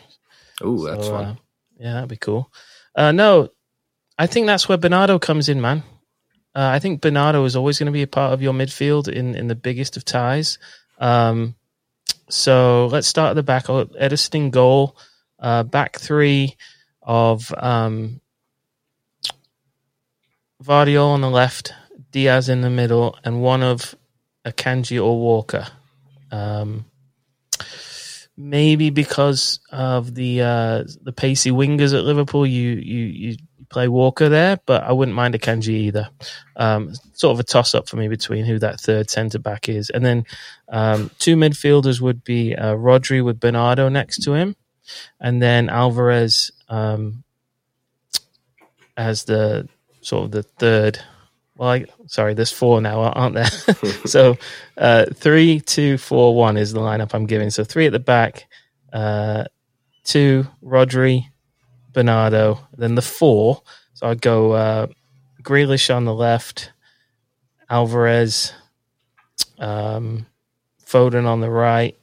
Oh, 0.62 0.84
that's 0.84 1.04
So, 1.06 1.10
fun. 1.12 1.24
uh, 1.24 1.34
yeah, 1.78 1.92
that'd 1.94 2.08
be 2.08 2.16
cool. 2.16 2.50
Uh, 2.94 3.12
no, 3.12 3.50
I 4.18 4.26
think 4.26 4.46
that's 4.46 4.68
where 4.68 4.78
Bernardo 4.78 5.18
comes 5.18 5.48
in, 5.48 5.60
man. 5.60 5.82
Uh, 6.54 6.70
I 6.72 6.78
think 6.78 7.02
Bernardo 7.02 7.44
is 7.44 7.54
always 7.54 7.78
going 7.78 7.86
to 7.86 7.92
be 7.92 8.02
a 8.02 8.06
part 8.06 8.32
of 8.32 8.40
your 8.42 8.54
midfield 8.54 9.08
in, 9.08 9.34
in 9.34 9.46
the 9.46 9.54
biggest 9.54 9.96
of 9.98 10.04
ties. 10.04 10.58
Um, 10.98 11.54
so 12.30 12.86
let's 12.90 13.06
start 13.06 13.30
at 13.30 13.34
the 13.34 13.42
back. 13.42 13.66
Ederson 13.66 14.50
goal, 14.50 14.96
uh, 15.38 15.62
back 15.64 15.98
three 15.98 16.56
of 17.02 17.52
um, 17.58 18.20
Vardiol 20.64 21.08
on 21.08 21.20
the 21.20 21.30
left, 21.30 21.72
Dias 22.10 22.48
in 22.48 22.62
the 22.62 22.70
middle, 22.70 23.18
and 23.24 23.42
one 23.42 23.62
of 23.62 23.94
Akanji 24.46 25.02
or 25.02 25.18
Walker. 25.18 25.66
Um, 26.30 26.86
maybe 28.36 28.90
because 28.90 29.60
of 29.70 30.14
the 30.14 30.42
uh, 30.42 30.84
the 31.02 31.12
pacey 31.12 31.50
wingers 31.50 31.96
at 31.96 32.04
Liverpool, 32.04 32.46
you 32.46 32.70
you 32.70 33.04
you 33.04 33.36
play 33.68 33.88
Walker 33.88 34.28
there, 34.28 34.58
but 34.66 34.84
I 34.84 34.92
wouldn't 34.92 35.16
mind 35.16 35.34
Akanji 35.34 35.70
either. 35.70 36.08
Um, 36.54 36.94
sort 37.14 37.34
of 37.34 37.40
a 37.40 37.44
toss 37.44 37.74
up 37.74 37.88
for 37.88 37.96
me 37.96 38.08
between 38.08 38.44
who 38.44 38.58
that 38.60 38.80
third 38.80 39.10
centre 39.10 39.40
back 39.40 39.68
is, 39.68 39.90
and 39.90 40.04
then 40.04 40.24
um, 40.68 41.10
two 41.18 41.36
midfielders 41.36 42.00
would 42.00 42.22
be 42.24 42.54
uh, 42.54 42.74
Rodri 42.74 43.24
with 43.24 43.40
Bernardo 43.40 43.88
next 43.88 44.22
to 44.24 44.34
him, 44.34 44.56
and 45.20 45.42
then 45.42 45.68
Alvarez 45.68 46.52
um, 46.68 47.24
as 48.96 49.24
the 49.24 49.68
sort 50.00 50.24
of 50.24 50.30
the 50.30 50.42
third. 50.42 51.00
Well, 51.56 51.70
I, 51.70 51.86
sorry, 52.06 52.34
there's 52.34 52.52
four 52.52 52.80
now, 52.80 53.00
aren't 53.00 53.34
there? 53.34 53.46
so 54.06 54.36
uh, 54.76 55.06
three, 55.14 55.60
two, 55.60 55.96
four, 55.98 56.34
one 56.34 56.56
is 56.56 56.72
the 56.72 56.80
lineup 56.80 57.14
I'm 57.14 57.26
giving. 57.26 57.50
So 57.50 57.64
three 57.64 57.86
at 57.86 57.92
the 57.92 57.98
back, 57.98 58.46
uh, 58.92 59.44
two, 60.04 60.46
Rodri, 60.62 61.26
Bernardo, 61.92 62.60
then 62.76 62.94
the 62.94 63.02
four. 63.02 63.62
So 63.94 64.08
I'd 64.08 64.20
go 64.20 64.52
uh, 64.52 64.86
Grealish 65.42 65.94
on 65.94 66.04
the 66.04 66.14
left, 66.14 66.72
Alvarez, 67.70 68.52
um, 69.58 70.26
Foden 70.84 71.26
on 71.26 71.40
the 71.40 71.50
right. 71.50 71.96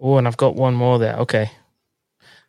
Oh, 0.00 0.16
and 0.16 0.26
I've 0.26 0.38
got 0.38 0.56
one 0.56 0.74
more 0.74 0.98
there. 0.98 1.16
Okay, 1.16 1.50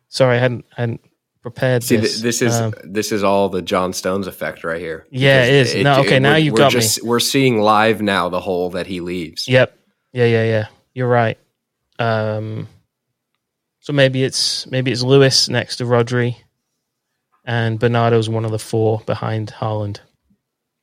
sorry, 0.08 0.36
I 0.36 0.40
hadn't 0.40 0.64
hadn't 0.74 1.02
prepared. 1.42 1.82
See, 1.82 1.96
this. 1.96 2.12
th- 2.12 2.22
this 2.22 2.42
is 2.42 2.54
Um, 2.54 2.74
this 2.84 3.12
is 3.12 3.22
all 3.24 3.48
the 3.48 3.62
John 3.62 3.92
Stones 3.92 4.26
effect 4.26 4.64
right 4.64 4.80
here. 4.80 5.06
Yeah, 5.10 5.44
it 5.44 5.54
is. 5.54 5.74
No, 5.84 6.00
okay, 6.00 6.18
now 6.18 6.36
you've 6.36 6.54
got 6.54 6.72
me. 6.72 6.80
just, 6.80 7.02
We're 7.02 7.20
seeing 7.20 7.60
live 7.60 8.00
now 8.00 8.28
the 8.28 8.40
hole 8.40 8.70
that 8.70 8.86
he 8.86 9.00
leaves. 9.00 9.46
Yep. 9.48 9.76
Yeah, 10.12 10.24
yeah, 10.26 10.44
yeah. 10.44 10.66
You're 10.94 11.08
right. 11.08 11.38
Um, 11.98 12.68
so 13.80 13.92
maybe 13.92 14.22
it's 14.24 14.66
maybe 14.68 14.92
it's 14.92 15.02
Lewis 15.02 15.48
next 15.48 15.76
to 15.76 15.84
Rodri, 15.84 16.36
and 17.44 17.78
Bernardo's 17.78 18.28
one 18.28 18.44
of 18.44 18.50
the 18.50 18.58
four 18.58 19.00
behind 19.06 19.52
Haaland. 19.52 19.98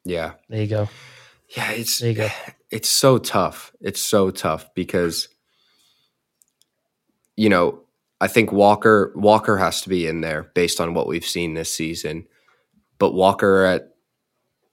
Yeah, 0.05 0.33
There 0.49 0.61
you 0.61 0.67
go. 0.67 0.89
yeah. 1.55 1.71
It's 1.71 1.99
There 1.99 2.09
you 2.09 2.15
go. 2.15 2.29
it's 2.71 2.89
so 2.89 3.17
tough. 3.17 3.71
It's 3.81 4.01
so 4.01 4.31
tough 4.31 4.73
because 4.73 5.27
you 7.35 7.49
know 7.49 7.81
I 8.21 8.27
think 8.27 8.51
Walker 8.51 9.11
Walker 9.15 9.57
has 9.57 9.81
to 9.83 9.89
be 9.89 10.05
in 10.07 10.21
there 10.21 10.51
based 10.53 10.81
on 10.81 10.93
what 10.93 11.07
we've 11.07 11.25
seen 11.25 11.53
this 11.53 11.73
season, 11.73 12.25
but 12.97 13.13
Walker 13.13 13.63
at 13.65 13.89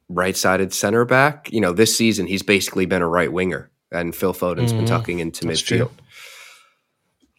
right 0.09 0.37
sided 0.37 0.73
center 0.75 1.05
back. 1.05 1.53
You 1.53 1.61
know, 1.61 1.73
this 1.73 1.97
season 1.97 2.26
he's 2.26 2.43
basically 2.43 2.87
been 2.87 3.03
a 3.03 3.09
right 3.09 3.33
winger, 3.33 3.71
and 3.93 4.15
Phil 4.15 4.33
Foden's 4.33 4.73
been 4.73 4.85
Mhm. 4.85 4.88
tucking 4.88 5.19
into 5.21 5.47
That's 5.47 5.62
midfield. 5.62 5.67
true. 5.67 5.91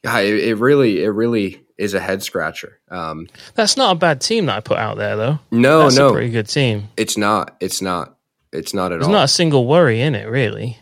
Yeah, 0.04 0.20
it, 0.20 0.36
it 0.50 0.56
really 0.56 1.04
it 1.04 1.10
really 1.10 1.64
is 1.78 1.94
a 1.94 2.00
head 2.00 2.24
scratcher. 2.24 2.80
Um, 2.90 3.28
That's 3.56 3.78
not 3.78 3.96
a 3.96 4.00
bad 4.00 4.22
team 4.22 4.46
that 4.48 4.56
I 4.58 4.60
put 4.62 4.78
out 4.78 4.98
there, 4.98 5.16
though. 5.16 5.40
no, 5.52 5.84
That's 5.84 5.98
no, 5.98 6.10
a 6.10 6.12
pretty 6.14 6.30
good 6.30 6.48
team. 6.48 6.90
it's 6.98 7.18
not. 7.18 7.56
It's 7.60 7.82
not. 7.82 8.16
It's 8.54 8.74
not 8.74 8.92
at 8.92 8.96
There's 9.00 9.08
all. 9.08 9.12
not 9.14 9.26
a 9.26 9.28
single 9.28 9.68
worry 9.68 10.02
in 10.02 10.16
it, 10.16 10.28
really. 10.28 10.80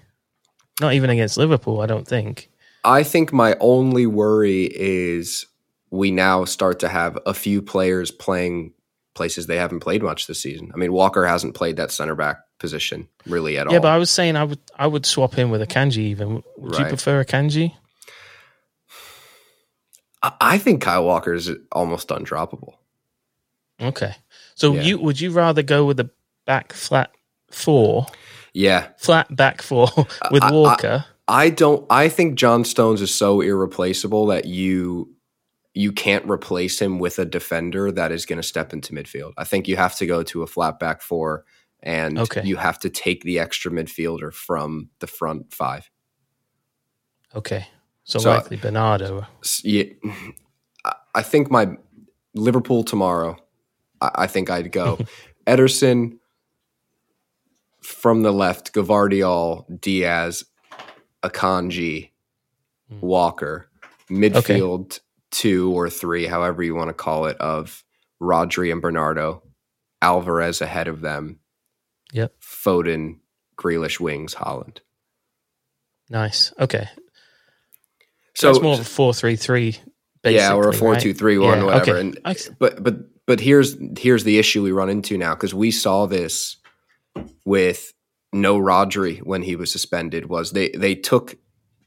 Not 0.80 0.94
even 0.94 1.10
against 1.10 1.38
Liverpool, 1.38 1.82
I 1.82 1.86
don't 1.88 2.08
think. 2.08 2.50
I 2.86 3.04
think 3.04 3.34
my 3.34 3.56
only 3.60 4.06
worry 4.06 4.66
is 4.74 5.46
we 5.92 6.12
now 6.12 6.46
start 6.46 6.80
to 6.80 6.88
have 6.90 7.18
a 7.26 7.34
few 7.34 7.62
players 7.62 8.12
playing 8.12 8.74
places 9.16 9.48
they 9.48 9.58
haven't 9.58 9.80
played 9.80 10.04
much 10.04 10.28
this 10.28 10.42
season. 10.42 10.72
I 10.74 10.78
mean, 10.78 10.92
Walker 10.94 11.26
hasn't 11.26 11.56
played 11.56 11.78
that 11.78 11.92
center 11.92 12.16
back 12.16 12.38
position 12.60 13.08
really 13.26 13.58
at 13.58 13.66
Yeah, 13.66 13.68
all. 13.68 13.74
Yeah, 13.74 13.80
but 13.80 13.92
I 13.92 13.98
was 13.98 14.10
saying 14.10 14.36
I 14.36 14.44
would 14.44 14.60
I 14.78 14.88
would 14.88 15.06
swap 15.06 15.38
in 15.38 15.50
with 15.50 15.62
Akanji. 15.62 15.98
Even 16.00 16.44
would 16.58 16.78
you 16.78 16.86
prefer 16.86 17.24
Akanji? 17.24 17.74
I, 20.42 20.58
think 20.58 20.82
Kyle 20.82 21.06
Walker 21.06 21.34
is 21.34 21.52
almost 21.72 22.10
undroppable. 22.10 22.74
Okay, 23.80 24.16
so 24.56 24.74
Yeah. 24.74 24.82
you 24.82 24.98
would 25.00 25.20
you 25.22 25.32
rather 25.32 25.62
go 25.62 25.86
with 25.86 26.00
a 26.00 26.10
back 26.46 26.74
flat 26.74 27.12
four, 27.52 28.08
Yeah, 28.54 28.88
flat 28.98 29.34
back 29.36 29.62
four 29.62 29.88
with 30.32 30.42
I- 30.44 30.52
Walker? 30.52 31.06
I 31.08 31.15
don't. 31.50 31.86
I 31.90 32.10
think 32.10 32.36
John 32.36 32.64
Stones 32.64 33.02
is 33.02 33.14
so 33.14 33.42
irreplaceable 33.42 34.28
that 34.28 34.46
you 34.46 35.12
you 35.74 35.92
can't 35.92 36.30
replace 36.30 36.80
him 36.82 37.00
with 37.00 37.20
a 37.20 37.26
defender 37.26 37.92
that 37.92 38.12
is 38.12 38.26
going 38.26 38.38
to 38.38 38.44
step 38.48 38.72
into 38.72 38.94
midfield. 38.94 39.34
I 39.38 39.44
think 39.44 39.68
you 39.68 39.76
have 39.76 39.96
to 39.98 40.06
go 40.06 40.24
to 40.24 40.42
a 40.44 40.48
flat 40.48 40.80
back 40.80 41.02
four, 41.02 41.44
and 41.84 42.18
Okay. 42.18 42.44
you 42.46 42.56
have 42.56 42.80
to 42.80 42.90
take 42.90 43.24
the 43.24 43.40
extra 43.40 43.70
midfielder 43.72 44.32
from 44.34 44.90
the 45.00 45.08
front 45.08 45.54
five. 45.54 45.90
Okay, 47.36 47.68
so, 48.06 48.20
So- 48.20 48.30
likely 48.30 48.56
Bernardo. 48.58 49.26
Yeah, 49.64 49.84
I- 50.86 50.96
I 51.16 51.22
think 51.24 51.52
my 51.52 51.78
Liverpool 52.34 52.84
tomorrow. 52.86 53.36
I, 54.00 54.12
I 54.16 54.28
think 54.28 54.50
I'd 54.50 54.72
go 54.72 55.00
Ederson 55.48 56.20
from 57.82 58.22
the 58.24 58.32
left, 58.32 58.74
Gvardiol, 58.74 59.66
Dias, 59.82 60.46
Akanji, 61.30 62.12
Hmm. 62.90 63.00
Walker, 63.02 63.68
midfield 64.10 65.00
two 65.32 65.72
or 65.74 65.90
three, 65.90 66.28
however 66.28 66.62
you 66.62 66.76
want 66.76 66.90
to 66.90 66.94
call 66.94 67.26
it, 67.26 67.36
of 67.38 67.84
Rodri 68.22 68.72
and 68.72 68.82
Bernardo, 68.82 69.42
Alvarez 70.02 70.62
ahead 70.62 70.88
of 70.88 71.02
them, 71.02 71.40
Yep, 72.14 72.34
Foden, 72.42 73.20
Grealish, 73.58 74.00
wings, 74.00 74.36
Haaland. 74.36 74.78
nice. 76.10 76.54
Okay, 76.60 76.88
So 78.36 78.48
so 78.48 78.50
it's 78.52 78.62
more 78.62 78.74
of 78.76 78.80
a 78.82 78.84
four 78.84 79.14
three 79.16 79.36
three. 79.36 79.80
yeah, 80.24 80.54
or 80.54 80.70
a 80.70 80.74
four 80.74 80.92
right? 80.94 81.02
two 81.02 81.14
three 81.14 81.38
one, 81.40 81.60
Yeah, 81.60 81.64
whatever. 81.66 81.92
okay. 81.98 82.00
And 82.02 82.20
but 82.60 82.84
but 82.84 82.96
but 83.26 83.40
here's 83.40 83.76
here's 83.98 84.24
the 84.24 84.38
issue 84.38 84.62
we 84.62 84.72
run 84.72 84.90
into 84.90 85.18
now 85.18 85.34
because 85.34 85.54
we 85.56 85.72
saw 85.72 86.06
this 86.06 86.58
with 87.46 87.94
no 88.36 88.60
Rodri 88.60 89.20
when 89.20 89.42
he 89.42 89.56
was 89.56 89.72
suspended. 89.72 90.28
Was 90.28 90.52
they 90.52 90.70
they 90.70 90.96
took 90.96 91.36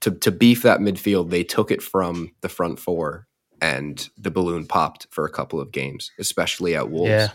to 0.01 0.11
to 0.11 0.31
beef 0.31 0.63
that 0.63 0.81
midfield? 0.81 1.31
They 1.31 1.45
took 1.45 1.71
it 1.71 1.83
from 1.83 2.33
the 2.41 2.49
front 2.49 2.79
four, 2.79 3.27
and 3.61 4.09
the 4.17 4.31
balloon 4.31 4.67
popped 4.67 5.07
for 5.11 5.25
a 5.25 5.31
couple 5.31 5.61
of 5.61 5.71
games, 5.71 6.11
especially 6.19 6.75
at 6.75 6.91
Wolves. 6.91 7.11
Yeah. 7.11 7.29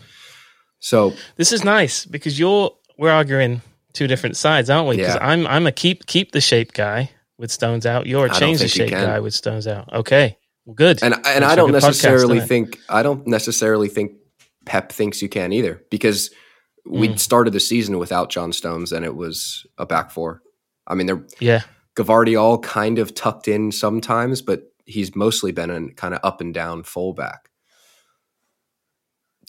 So 0.80 1.14
This 1.36 1.52
is 1.52 1.64
nice 1.64 2.04
because 2.04 2.38
you're 2.38 2.76
we're 2.98 3.10
arguing 3.10 3.62
two 3.92 4.06
different 4.06 4.36
sides, 4.36 4.68
aren't 4.68 4.88
we? 4.88 4.96
Because 4.96 5.14
Yeah. 5.14 5.26
I'm 5.26 5.46
I'm 5.46 5.66
a 5.66 5.72
keep 5.72 6.06
keep 6.06 6.32
the 6.32 6.40
shape 6.40 6.72
guy 6.72 7.10
with 7.38 7.50
Stones 7.50 7.86
out. 7.86 8.06
You're 8.06 8.26
a 8.26 8.30
change 8.30 8.58
the 8.58 8.68
shape 8.68 8.90
guy 8.90 9.20
with 9.20 9.34
Stones 9.34 9.66
out. 9.66 9.92
Okay, 9.92 10.36
well, 10.66 10.74
good. 10.74 11.02
and 11.02 11.14
and 11.26 11.44
I 11.44 11.54
don't 11.54 11.70
good 11.70 11.82
podcast, 11.82 11.86
necessarily 11.86 12.40
think 12.40 12.78
I 12.88 13.02
don't 13.02 13.26
necessarily 13.26 13.88
think 13.88 14.12
Pep 14.66 14.92
thinks 14.92 15.22
you 15.22 15.28
can 15.28 15.52
either 15.52 15.82
because 15.90 16.30
we 16.86 17.08
Mm. 17.08 17.18
started 17.18 17.52
the 17.52 17.60
season 17.60 17.98
without 17.98 18.30
John 18.30 18.52
Stones 18.52 18.92
and 18.92 19.04
it 19.04 19.16
was 19.16 19.66
a 19.78 19.86
back 19.86 20.10
four. 20.10 20.42
I 20.86 20.94
mean, 20.94 21.06
they're 21.06 21.24
Yeah, 21.40 21.62
Gvardiol 21.96 22.62
kind 22.62 22.98
of 22.98 23.14
tucked 23.14 23.48
in 23.48 23.72
sometimes, 23.72 24.42
but 24.42 24.72
he's 24.84 25.14
mostly 25.16 25.50
been 25.52 25.70
a 25.70 25.88
kind 25.94 26.12
of 26.14 26.20
up 26.22 26.40
and 26.40 26.52
down 26.52 26.82
fullback. 26.82 27.48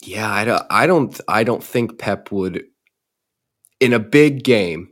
Yeah, 0.02 0.30
I 0.30 0.44
don't, 0.44 0.62
I 0.70 0.86
don't, 0.86 1.20
I 1.28 1.44
don't 1.44 1.64
think 1.64 1.98
Pep 1.98 2.30
would, 2.30 2.64
in 3.80 3.92
a 3.92 3.98
big 3.98 4.44
game 4.44 4.90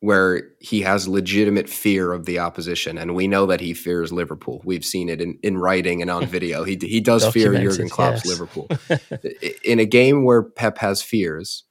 where 0.00 0.42
he 0.60 0.82
has 0.82 1.08
legitimate 1.08 1.68
fear 1.68 2.12
of 2.12 2.26
the 2.26 2.38
opposition, 2.38 2.96
and 2.98 3.14
we 3.14 3.26
know 3.28 3.46
that 3.46 3.60
he 3.60 3.74
fears 3.74 4.12
Liverpool. 4.12 4.60
We've 4.64 4.84
seen 4.84 5.08
it 5.08 5.20
in, 5.20 5.38
in 5.42 5.58
writing 5.58 6.00
and 6.02 6.10
on 6.10 6.26
video. 6.36 6.64
He 6.64 6.78
he 6.80 7.00
does 7.00 7.26
fear 7.28 7.52
Jurgen 7.54 7.88
Klopp's 7.88 8.24
yes. 8.24 8.26
Liverpool. 8.26 8.68
In 9.64 9.78
a 9.78 9.84
game 9.86 10.24
where 10.24 10.42
Pep 10.42 10.78
has 10.78 11.02
fears, 11.02 11.64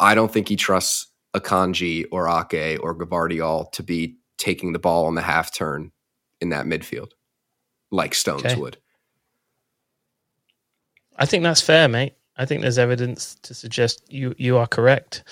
I 0.00 0.14
don't 0.14 0.32
think 0.32 0.48
he 0.48 0.56
trusts 0.56 1.06
Akanji 1.34 2.04
or 2.12 2.28
Ake 2.28 2.78
or 2.82 2.94
Gvardiol 2.96 3.70
to 3.72 3.82
be 3.82 4.16
taking 4.38 4.72
the 4.72 4.78
ball 4.78 5.06
on 5.06 5.14
the 5.14 5.22
half 5.22 5.52
turn 5.54 5.92
in 6.40 6.50
that 6.50 6.66
midfield 6.66 7.10
like 7.90 8.14
Stones 8.14 8.44
Okay. 8.44 8.56
would. 8.56 8.76
I 11.16 11.26
think 11.26 11.42
that's 11.44 11.60
fair, 11.60 11.88
mate. 11.88 12.14
I 12.36 12.44
think 12.46 12.62
there's 12.62 12.78
evidence 12.78 13.36
to 13.42 13.54
suggest 13.54 14.02
you 14.12 14.34
you 14.36 14.58
are 14.58 14.66
correct. 14.66 15.22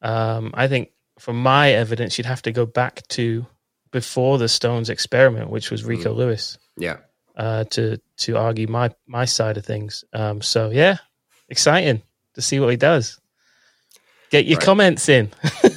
Um, 0.00 0.50
I 0.54 0.68
think 0.68 0.90
from 1.18 1.40
my 1.42 1.72
evidence, 1.72 2.16
you'd 2.16 2.26
have 2.26 2.42
to 2.42 2.52
go 2.52 2.64
back 2.66 3.06
to 3.08 3.46
before 3.90 4.38
the 4.38 4.48
Stones 4.48 4.88
experiment, 4.90 5.50
which 5.50 5.70
was 5.70 5.84
Rico 5.84 6.12
Mm. 6.12 6.16
Lewis, 6.16 6.58
Yeah. 6.78 6.98
uh, 7.36 7.64
to 7.64 7.98
to 8.18 8.36
argue 8.38 8.66
my 8.68 8.90
my 9.06 9.26
side 9.26 9.58
of 9.58 9.66
things. 9.66 10.04
Um, 10.14 10.40
so 10.40 10.70
yeah, 10.70 10.98
exciting 11.50 12.02
to 12.34 12.40
see 12.42 12.58
what 12.60 12.70
he 12.70 12.76
does. 12.76 13.20
Get 14.30 14.46
your 14.46 14.56
Right. 14.58 14.64
comments 14.66 15.08
in. 15.08 15.30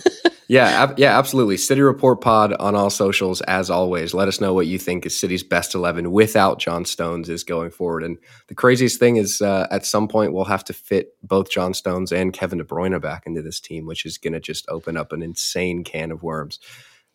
Yeah, 0.52 0.66
ab- 0.82 0.98
yeah, 0.98 1.16
absolutely. 1.16 1.58
City 1.58 1.82
Report 1.82 2.22
Pod 2.22 2.54
on 2.54 2.74
all 2.74 2.90
socials, 2.90 3.40
as 3.42 3.70
always. 3.70 4.16
Let 4.16 4.28
us 4.28 4.42
know 4.42 4.52
what 4.52 4.66
you 4.66 4.80
think 4.80 5.06
is 5.06 5.16
City's 5.16 5.44
best 5.44 5.76
eleven 5.76 6.12
without 6.12 6.58
John 6.58 6.86
Stones 6.86 7.30
is 7.30 7.44
going 7.44 7.70
forward. 7.70 8.04
And 8.04 8.18
the 8.48 8.56
craziest 8.56 9.00
thing 9.00 9.18
is, 9.18 9.44
uh, 9.44 9.68
at 9.70 9.86
some 9.86 10.08
point, 10.08 10.34
we'll 10.34 10.46
have 10.46 10.64
to 10.64 10.74
fit 10.74 11.14
both 11.22 11.52
John 11.52 11.76
Stones 11.76 12.12
and 12.12 12.34
Kevin 12.34 12.58
De 12.58 12.64
Bruyne 12.64 13.00
back 13.00 13.28
into 13.28 13.44
this 13.44 13.60
team, 13.60 13.86
which 13.86 14.08
is 14.08 14.18
going 14.18 14.34
to 14.34 14.40
just 14.40 14.66
open 14.70 14.98
up 14.98 15.12
an 15.14 15.22
insane 15.22 15.84
can 15.84 16.12
of 16.12 16.24
worms. 16.24 16.58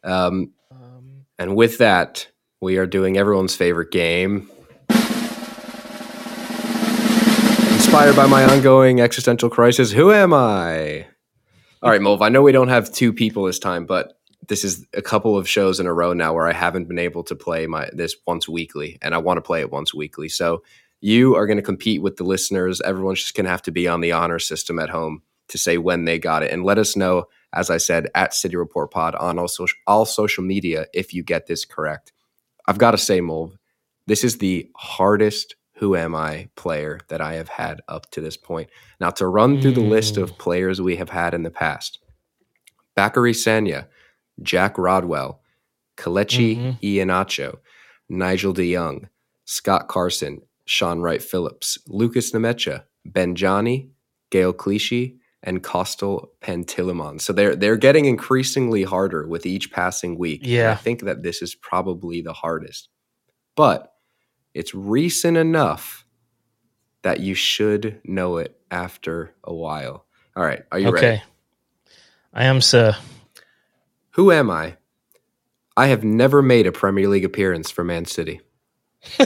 Um, 0.05 0.53
Um, 0.71 1.25
and 1.37 1.57
with 1.57 1.79
that, 1.79 2.29
we 2.61 2.77
are 2.77 2.87
doing 2.87 3.17
everyone's 3.19 3.57
favorite 3.57 3.91
game. 3.91 4.49
Inspired 7.73 8.15
by 8.15 8.27
my 8.27 8.45
ongoing 8.45 9.01
existential 9.01 9.51
crisis, 9.51 9.91
who 9.91 10.13
am 10.13 10.33
I? 10.33 11.07
All 11.85 11.91
right, 11.91 12.01
Mulv, 12.01 12.23
I 12.23 12.31
know 12.31 12.41
we 12.41 12.51
don't 12.51 12.69
have 12.69 12.91
two 12.91 13.13
people 13.13 13.45
this 13.45 13.59
time, 13.59 13.85
but 13.85 14.19
this 14.49 14.65
is 14.65 14.87
a 14.95 15.03
couple 15.03 15.37
of 15.37 15.47
shows 15.47 15.79
in 15.79 15.87
a 15.87 15.93
row 15.93 16.15
now 16.15 16.33
where 16.33 16.49
I 16.49 16.55
haven't 16.55 16.89
been 16.89 16.99
able 16.99 17.23
to 17.25 17.37
play 17.37 17.67
my 17.67 17.91
this 17.93 18.17
once 18.27 18.49
weekly, 18.49 18.97
and 19.03 19.15
I 19.15 19.19
want 19.19 19.37
to 19.37 19.43
play 19.43 19.61
it 19.61 19.71
once 19.71 19.93
weekly. 19.93 20.31
So 20.31 20.63
you 21.03 21.37
are 21.37 21.47
going 21.47 21.59
to 21.59 21.63
compete 21.63 22.01
with 22.01 22.17
the 22.17 22.25
listeners. 22.25 22.81
Everyone's 22.81 23.21
just 23.21 23.35
going 23.35 23.45
to 23.45 23.51
have 23.51 23.61
to 23.65 23.71
be 23.71 23.87
on 23.87 24.01
the 24.01 24.13
honor 24.13 24.39
system 24.39 24.79
at 24.79 24.89
home 24.89 25.21
to 25.49 25.59
say 25.59 25.77
when 25.77 26.07
they 26.07 26.19
got 26.19 26.43
it, 26.43 26.51
and 26.51 26.65
let 26.65 26.79
us 26.79 26.97
know. 26.97 27.27
As 27.53 27.69
I 27.69 27.77
said, 27.77 28.09
at 28.15 28.33
City 28.33 28.57
Report 28.57 28.91
Pod 28.91 29.15
on 29.17 29.39
all 29.39 29.47
social, 29.47 29.77
all 29.87 30.07
social 30.07 30.43
media 30.43 30.87
if 30.95 31.13
you 31.13 31.23
get 31.23 31.49
this 31.49 31.67
correct. 31.67 32.15
I've 32.67 32.79
got 32.79 32.93
to 32.93 32.99
say, 32.99 33.21
Mulv, 33.21 33.59
this 34.07 34.25
is 34.25 34.39
the 34.39 34.71
hardest 34.75 35.55
Who 35.79 35.97
Am 35.97 36.15
I 36.15 36.49
player 36.57 37.01
that 37.09 37.21
I 37.21 37.35
have 37.35 37.49
had 37.49 37.81
up 37.89 38.11
to 38.13 38.21
this 38.21 38.37
point. 38.37 38.71
Now, 39.01 39.11
to 39.11 39.27
run 39.27 39.61
through 39.61 39.73
the 39.73 39.81
list 39.81 40.17
of 40.17 40.39
players 40.39 40.81
we 40.81 40.97
have 40.97 41.11
had 41.11 41.35
in 41.35 41.43
the 41.43 41.51
past 41.51 41.99
Bacary 42.95 43.33
Sagna, 43.33 43.87
Jack 44.43 44.79
Rodwell, 44.79 45.41
Kelechi 45.97 46.57
Mhm. 46.57 46.81
Iheanacho, 46.81 47.59
Nigel 48.09 48.53
de 48.53 48.75
Jong, 48.75 49.09
Scott 49.45 49.89
Carson, 49.89 50.43
Shaun 50.67 51.01
Wright 51.01 51.23
Phillips, 51.23 51.79
Lukas 51.89 52.33
Nmecha, 52.33 52.85
Ben 53.05 53.35
Johnny, 53.35 53.91
Gaël 54.31 54.57
Clichy, 54.57 55.19
and 55.43 55.63
Costel 55.63 56.33
Pantilimon. 56.41 57.21
So 57.21 57.33
they're 57.33 57.55
they're 57.57 57.77
getting 57.77 58.07
increasingly 58.07 58.83
harder 58.85 59.27
with 59.27 59.45
each 59.45 59.71
passing 59.73 60.17
week. 60.19 60.43
And 60.43 60.51
I 60.73 60.77
think 60.77 61.03
that 61.03 61.23
this 61.23 61.43
is 61.43 61.55
probably 61.55 62.23
the 62.23 62.33
hardest. 62.33 62.89
But 63.57 63.93
it's 64.55 64.75
recent 64.75 65.37
enough 65.37 66.07
that 67.03 67.21
you 67.21 67.35
should 67.35 68.01
know 68.05 68.39
it 68.39 68.59
after 68.71 69.35
a 69.45 69.53
while. 69.53 70.07
All 70.37 70.45
right, 70.45 70.65
are 70.73 70.79
you 70.79 70.89
okay. 70.89 71.09
ready? 71.09 71.23
I 72.33 72.45
am, 72.45 72.61
sir. 72.61 72.97
Who 74.13 74.33
am 74.33 74.51
I? 74.51 74.77
I 75.77 75.89
have 75.89 76.05
never 76.05 76.41
made 76.41 76.67
a 76.67 76.73
Premier 76.73 77.09
League 77.09 77.25
appearance 77.25 77.71
for 77.71 77.85
Man 77.85 78.05
City. 78.05 78.41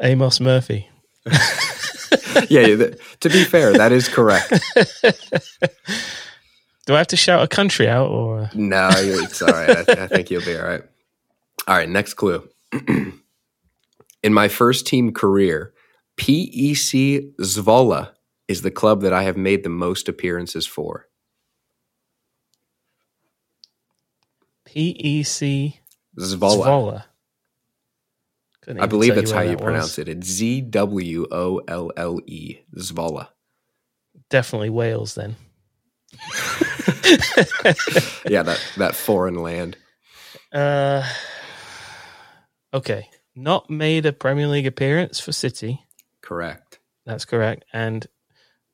Amos 0.00 0.40
Murphy. 0.40 0.90
yeah, 2.48 2.66
to 3.20 3.28
be 3.28 3.44
fair, 3.44 3.72
that 3.72 3.92
is 3.92 4.08
correct. 4.08 4.52
Do 6.86 6.94
I 6.94 6.98
have 6.98 7.08
to 7.08 7.16
shout 7.16 7.42
a 7.42 7.48
country 7.48 7.88
out 7.88 8.08
or? 8.10 8.48
No, 8.54 8.88
it's 8.92 9.42
all 9.42 9.48
right. 9.48 9.70
I, 9.70 9.82
th- 9.82 9.98
I 9.98 10.06
think 10.06 10.30
you'll 10.30 10.44
be 10.44 10.56
all 10.56 10.64
right. 10.64 10.82
All 11.66 11.76
right, 11.76 11.88
next 11.88 12.14
clue. 12.14 12.48
In 14.22 14.32
my 14.32 14.48
first 14.48 14.86
team 14.86 15.12
career, 15.12 15.72
PEC 16.16 17.34
Zwolle 17.40 18.10
is 18.48 18.62
the 18.62 18.70
club 18.70 19.02
that 19.02 19.12
I 19.12 19.24
have 19.24 19.36
made 19.36 19.64
the 19.64 19.68
most 19.68 20.08
appearances 20.08 20.66
for. 20.66 21.08
PEC 24.66 25.74
Zwolle. 26.18 26.64
Zwolle. 26.64 27.04
I 28.80 28.86
believe 28.86 29.14
that's 29.14 29.30
how 29.30 29.42
you 29.42 29.50
that 29.56 29.62
pronounce 29.62 29.96
was. 29.96 29.98
it. 29.98 30.08
It's 30.08 30.26
Z 30.28 30.62
W 30.62 31.26
O 31.30 31.58
L 31.68 31.92
L 31.96 32.20
E. 32.26 32.58
Zwolle. 32.76 33.28
Definitely 34.28 34.70
Wales 34.70 35.14
then. 35.14 35.36
Yeah, 38.28 38.42
that, 38.42 38.60
that 38.76 38.94
foreign 38.96 39.36
land. 39.36 39.76
Uh, 40.52 41.06
okay. 42.74 43.08
Not 43.34 43.70
made 43.70 44.06
a 44.06 44.12
Premier 44.12 44.48
League 44.48 44.66
appearance 44.66 45.20
for 45.20 45.32
City. 45.32 45.80
Correct. 46.22 46.80
That's 47.04 47.24
correct. 47.24 47.64
And 47.72 48.06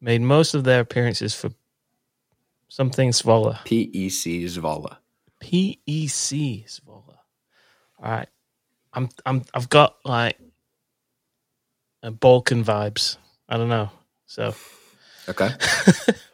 made 0.01 0.23
most 0.23 0.55
of 0.55 0.65
their 0.65 0.81
appearances 0.81 1.35
for 1.35 1.51
something 2.69 3.11
Svola. 3.11 3.59
PEC 3.65 4.45
Zwolle. 4.45 4.97
PEC 5.43 6.65
Svola. 6.67 7.17
All 8.03 8.11
right. 8.11 8.29
I'm 8.95 9.09
I'm 9.27 9.43
I've 9.55 9.69
got 9.69 9.97
like 10.05 10.39
Balkan 12.03 12.65
vibes. 12.65 13.17
I 13.49 13.57
don't 13.57 13.69
know. 13.69 13.91
So 14.27 14.55
Okay. 15.29 15.51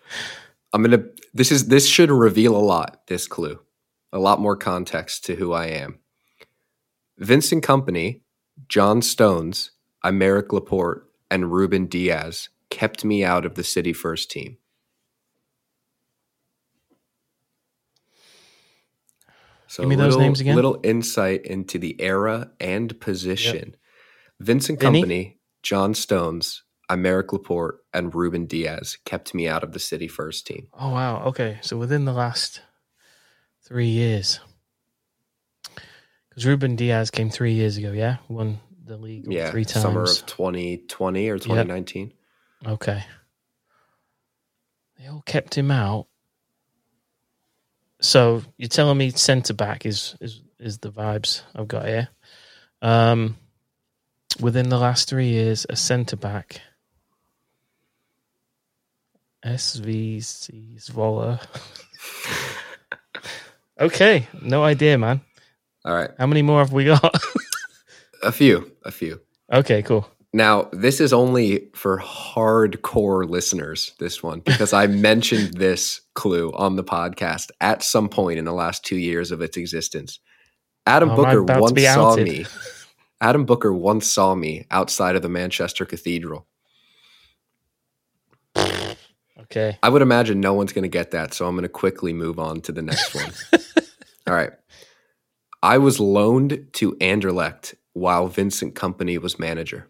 I'm 0.73 0.83
gonna. 0.83 1.05
This 1.35 1.51
is 1.53 1.69
this 1.69 1.87
should 1.89 2.11
reveal 2.11 2.57
a 2.57 2.59
lot. 2.59 3.07
This 3.07 3.27
clue, 3.27 3.59
a 4.13 4.19
lot 4.19 4.41
more 4.41 4.57
context 4.57 5.25
to 5.27 5.37
who 5.37 5.53
I 5.53 5.67
am. 5.67 5.99
Vincent 7.19 7.65
Kompany, 7.65 8.21
John 8.69 9.03
Stones, 9.03 9.71
Aymeric 10.05 10.53
Laporte, 10.53 11.05
and 11.31 11.51
Ruben 11.53 11.87
Dias 11.87 12.49
kept 12.71 13.05
me 13.05 13.25
out 13.25 13.45
of 13.47 13.55
the 13.55 13.65
City 13.65 13.93
First 13.93 14.31
team. 14.31 14.59
So 19.67 19.83
Give 19.83 19.91
me 19.91 19.97
those 19.97 20.13
little- 20.15 20.21
names 20.21 20.41
again. 20.41 20.57
Little 20.57 20.81
insight 20.83 21.45
into 21.45 21.79
the 21.79 22.01
era 22.01 22.51
and 22.59 22.99
position. 23.01 23.77
Vincent 24.41 24.81
Vinny? 24.81 25.03
Kompany, 25.03 25.37
John 25.63 25.95
Stones, 25.95 26.63
Aymeric 26.91 27.33
Laporte, 27.33 27.81
and 27.93 28.15
Ruben 28.15 28.47
Dias 28.47 28.97
kept 29.05 29.35
me 29.35 29.47
out 29.49 29.63
of 29.63 29.73
the 29.73 29.79
City 29.79 30.09
First 30.09 30.47
team. 30.47 30.69
Oh 30.73 30.91
wow. 30.91 31.25
Okay. 31.27 31.59
So 31.63 31.77
within 31.77 32.05
the 32.05 32.13
last 32.13 32.63
three 33.63 33.89
years, 33.89 34.41
because 36.29 36.47
Ruben 36.47 36.77
Dias 36.77 37.11
came 37.11 37.31
three 37.31 37.53
years 37.53 37.77
ago. 37.77 37.93
Yeah, 37.93 38.17
won 38.29 38.61
the 38.85 38.97
league 38.97 39.31
Yeah, 39.31 39.51
three 39.51 39.65
times. 39.65 39.83
summer 39.83 40.03
of 40.03 40.27
2020 40.27 41.29
or 41.29 41.39
2019. 41.39 42.13
Okay. 42.67 43.05
They 44.99 45.07
all 45.07 45.23
kept 45.27 45.57
him 45.57 45.71
out. 45.71 46.07
So 48.01 48.43
you're 48.57 48.69
telling 48.69 48.97
me 48.99 49.11
centre 49.11 49.55
back 49.55 49.85
is 49.85 50.17
is 50.21 50.41
is 50.59 50.79
the 50.79 50.91
vibes 50.91 51.43
I've 51.55 51.69
got 51.69 51.87
here. 51.87 52.09
Um, 52.81 53.37
within 54.41 54.69
the 54.69 54.79
last 54.79 55.09
three 55.09 55.29
years, 55.29 55.67
a 55.69 55.77
centre 55.77 56.17
back. 56.17 56.61
SVC 59.45 60.83
Zwolle. 60.85 61.41
okay, 63.81 64.27
no 64.43 64.65
idea, 64.65 64.99
man. 64.99 65.21
All 65.85 65.95
right, 65.95 66.11
How 66.19 66.27
many 66.27 66.43
more 66.43 66.59
have 66.59 66.73
we 66.73 66.85
got? 66.85 67.15
a 68.23 68.33
few, 68.33 68.71
a 68.85 68.91
few. 68.91 69.21
okay, 69.53 69.83
cool. 69.83 70.07
Now, 70.35 70.69
this 70.73 71.01
is 71.01 71.15
only 71.15 71.71
for 71.75 71.99
hardcore 71.99 73.27
listeners, 73.29 73.95
this 73.99 74.23
one, 74.23 74.41
because 74.41 74.75
I 74.75 74.87
mentioned 75.11 75.55
this 75.55 76.03
clue 76.15 76.53
on 76.53 76.77
the 76.77 76.85
podcast 76.85 77.51
at 77.63 77.83
some 77.83 78.11
point 78.11 78.39
in 78.39 78.45
the 78.45 78.53
last 78.53 78.85
two 78.85 78.97
years 78.99 79.31
of 79.31 79.41
its 79.41 79.57
existence. 79.57 80.21
Adam 80.85 81.11
Oh, 81.11 81.17
Booker 81.17 81.43
once 81.45 81.83
saw 81.83 82.17
me. 82.17 82.45
Adam 83.23 83.47
Booker 83.47 83.73
once 83.73 84.07
saw 84.11 84.35
me 84.35 84.67
outside 84.71 85.17
of 85.17 85.23
the 85.23 85.29
Manchester 85.31 85.87
Cathedral. 85.87 86.47
Okay. 89.51 89.79
I 89.83 89.89
would 89.89 90.03
imagine 90.03 90.41
no 90.41 90.53
one's 90.53 90.73
going 90.73 90.83
to 90.83 90.89
get 90.89 91.13
that, 91.13 91.33
so 91.33 91.47
I'm 91.47 91.55
going 91.55 91.63
to 91.63 91.69
quickly 91.71 92.13
move 92.13 92.39
on 92.39 92.61
to 92.63 92.73
the 92.73 92.83
next 92.83 93.15
one. 93.15 93.33
All 94.27 94.35
right. 94.35 94.53
I 95.63 95.79
was 95.79 95.99
loaned 95.99 96.69
to 96.75 96.93
Anderlecht 96.97 97.75
while 97.95 98.29
Vincent 98.29 98.75
Kompany 98.75 99.19
was 99.19 99.39
manager. 99.39 99.89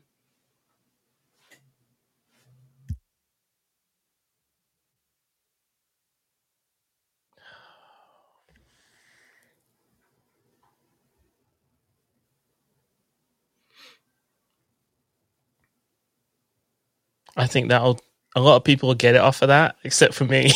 I 17.37 17.47
think 17.47 17.69
that'll 17.69 18.01
a 18.39 18.41
lot 18.41 18.57
of 18.57 18.65
people 18.65 18.89
will 18.89 18.95
get 18.95 19.15
it 19.17 19.21
off 19.21 19.43
of 19.43 19.49
that, 19.49 19.77
except 19.85 20.15
for 20.15 20.25
me. 20.25 20.53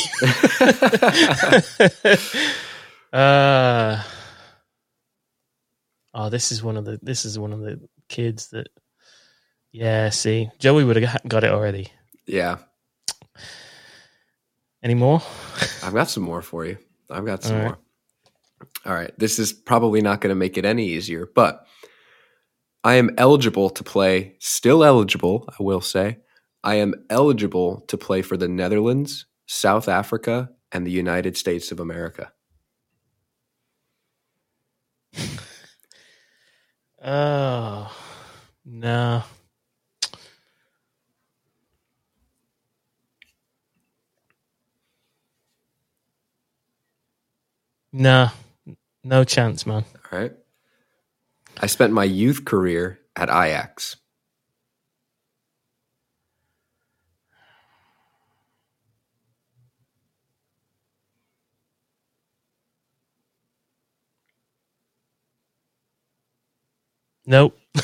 uh 3.13 4.03
oh, 6.15 6.29
this 6.29 6.53
is 6.53 6.63
one 6.63 6.77
of 6.77 6.85
the 6.85 6.99
this 7.03 7.25
is 7.25 7.39
one 7.39 7.53
of 7.53 7.61
the 7.61 7.81
kids 8.09 8.49
that. 8.51 8.69
Yeah, 9.73 10.11
see, 10.11 10.51
Joey 10.59 10.85
would 10.85 10.97
have 10.97 11.23
got 11.27 11.45
it 11.45 11.51
already. 11.51 11.89
Yeah. 12.27 12.59
Any 14.83 14.95
more? 14.95 15.23
I've 15.83 15.95
got 15.95 16.11
some 16.11 16.25
more 16.25 16.43
for 16.43 16.67
you. 16.67 16.77
I've 17.09 17.25
got 17.25 17.43
some 17.43 17.57
All 17.57 17.63
right. 17.63 17.69
more. 17.69 17.79
All 18.85 18.95
right. 18.95 19.13
This 19.19 19.39
is 19.39 19.53
probably 19.53 20.03
not 20.03 20.21
going 20.21 20.29
to 20.29 20.35
make 20.35 20.59
it 20.59 20.67
any 20.67 20.89
easier, 20.89 21.27
but 21.35 21.67
I 22.85 22.95
am 22.95 23.15
eligible 23.17 23.71
to 23.71 23.83
play, 23.83 24.35
still 24.41 24.85
eligible, 24.85 25.49
I 25.59 25.63
will 25.63 25.81
say. 25.81 26.19
I 26.65 26.77
am 26.77 26.95
eligible 27.11 27.81
to 27.89 27.97
play 27.99 28.23
for 28.23 28.37
the 28.37 28.49
Netherlands, 28.49 29.27
South 29.47 29.89
Africa, 29.89 30.51
and 30.71 30.87
the 30.87 30.91
United 30.93 31.37
States 31.37 31.73
of 31.73 31.81
America. 31.81 32.33
Oh 37.05 37.93
no. 38.65 39.25
No, 47.93 48.29
no 49.05 49.25
chance, 49.25 49.67
man. 49.67 49.85
All 50.13 50.19
right. 50.19 50.33
I 51.61 51.67
spent 51.67 51.93
my 51.93 52.05
youth 52.05 52.45
career 52.45 53.01
at 53.17 53.29
Ajax. 53.29 53.97
Nope. 67.27 67.59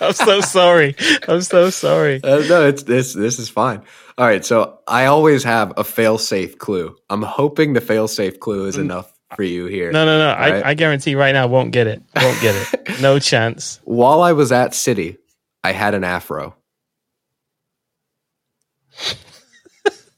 I'm 0.00 0.12
so 0.12 0.40
sorry. 0.40 0.94
I'm 1.26 1.42
so 1.42 1.70
sorry. 1.70 2.20
Uh, 2.22 2.38
no, 2.48 2.66
it's 2.66 2.84
this. 2.84 3.12
This 3.12 3.38
is 3.38 3.48
fine. 3.48 3.82
All 4.16 4.26
right. 4.26 4.44
So 4.44 4.78
I 4.86 5.06
always 5.06 5.44
have 5.44 5.72
a 5.76 5.84
fail-safe 5.84 6.58
clue. 6.58 6.96
I'm 7.10 7.22
hoping 7.22 7.72
the 7.72 7.80
fail-safe 7.80 8.38
clue 8.40 8.66
is 8.66 8.76
enough 8.76 9.12
for 9.34 9.42
you 9.42 9.66
here. 9.66 9.90
No, 9.92 10.04
no, 10.04 10.18
no. 10.18 10.30
I, 10.30 10.50
right. 10.50 10.66
I 10.66 10.74
guarantee 10.74 11.14
right 11.14 11.32
now, 11.32 11.46
won't 11.46 11.72
get 11.72 11.86
it. 11.86 12.02
Won't 12.16 12.40
get 12.40 12.54
it. 12.54 12.84
No 13.00 13.20
chance. 13.20 13.80
While 13.84 14.22
I 14.22 14.32
was 14.32 14.50
at 14.50 14.74
City, 14.74 15.18
I 15.62 15.70
had 15.70 15.94
an 15.94 16.02
afro. 16.02 16.56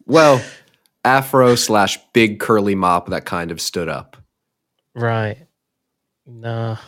well, 0.07 0.43
afro 1.05 1.57
slash 1.57 1.99
big 2.15 2.41
curly 2.41 2.75
mop 2.75 3.09
that 3.11 3.27
kind 3.27 3.51
of 3.51 3.61
stood 3.61 3.91
up. 3.91 4.17
Right. 4.95 5.37
No. 6.27 6.79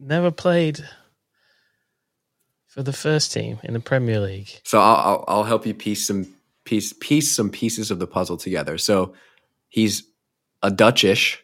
Never 0.00 0.30
played 0.30 0.84
for 2.66 2.82
the 2.82 2.92
first 2.92 3.32
team 3.32 3.58
in 3.64 3.74
the 3.74 3.80
Premier 3.80 4.20
League. 4.20 4.48
So 4.64 4.78
I'll, 4.80 4.96
I'll, 4.96 5.24
I'll 5.28 5.44
help 5.44 5.66
you 5.66 5.74
piece 5.74 6.06
some 6.06 6.26
piece 6.64 6.92
piece 6.92 7.34
some 7.34 7.50
pieces 7.50 7.90
of 7.90 7.98
the 7.98 8.06
puzzle 8.06 8.36
together. 8.36 8.78
So 8.78 9.14
he's 9.68 10.04
a 10.62 10.70
Dutchish, 10.70 11.42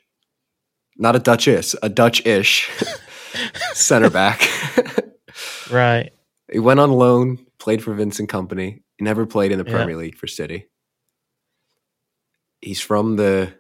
not 0.97 1.17
a 1.17 1.19
Duchess, 1.19 1.75
a 1.83 1.89
Dutch-ish 1.89 2.71
center 3.73 4.11
back. 4.11 4.41
Right. 5.71 6.13
he 6.53 6.59
went 6.61 6.79
on 6.79 6.93
loan, 6.93 7.45
played 7.59 7.83
for 7.83 7.95
Vincent 7.95 8.31
Kompany, 8.31 8.83
never 9.01 9.25
played 9.27 9.51
in 9.51 9.59
the 9.59 9.65
Yeah. 9.65 9.73
Premier 9.77 9.97
League 9.97 10.17
for 10.17 10.27
City. 10.27 10.67
He's 12.61 12.81
from 12.81 13.17
the 13.17 13.53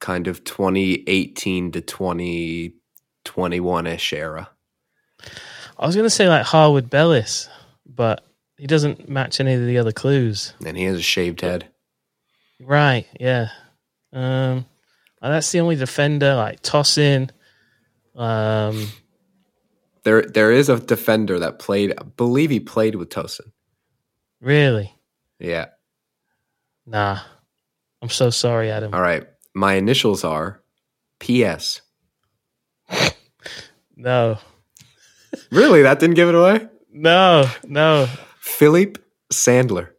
kind 0.00 0.26
of 0.26 0.42
2018 0.42 1.70
to 1.72 1.80
2021 3.24 3.86
ish 3.86 4.12
era. 4.12 4.50
I 5.78 5.86
was 5.86 5.94
going 5.96 6.06
to 6.06 6.10
say 6.10 6.28
like 6.28 6.44
Harwood 6.44 6.90
Bellis, 6.90 7.48
but 7.86 8.24
he 8.56 8.66
doesn't 8.66 9.08
match 9.08 9.40
any 9.40 9.54
of 9.54 9.64
the 9.64 9.78
other 9.78 9.92
clues. 9.92 10.52
And 10.64 10.76
he 10.76 10.84
has 10.84 10.96
a 10.98 11.02
shaved 11.02 11.40
head. 11.40 11.68
Right. 12.60 13.06
Yeah. 13.18 13.48
Um, 14.12 14.66
and 15.22 15.32
that's 15.34 15.50
the 15.52 15.60
only 15.60 15.76
defender 15.76 16.34
like 16.34 16.62
Tosin. 16.62 17.30
Um, 18.14 18.88
There, 20.02 20.22
there 20.22 20.50
is 20.52 20.68
a 20.68 20.78
defender 20.80 21.38
that 21.38 21.58
played, 21.58 21.94
I 21.98 22.02
believe 22.02 22.50
he 22.50 22.60
played 22.60 22.94
with 22.96 23.08
Tosin. 23.10 23.52
really? 24.40 24.94
Yeah. 25.38 25.66
Nah. 26.86 27.20
I'm 28.02 28.08
so 28.10 28.28
sorry, 28.30 28.70
Adam. 28.70 28.92
All 28.94 29.00
right. 29.00 29.26
My 29.54 29.74
initials 29.74 30.24
are 30.24 30.62
PS. 31.18 31.80
No. 33.96 34.38
Really? 35.50 35.82
That 35.82 36.00
didn't 36.00 36.16
give 36.16 36.30
it 36.30 36.34
away? 36.34 36.66
No. 36.90 37.44
No. 37.66 38.08
Philippe 38.40 38.98
Sandler. 39.30 39.90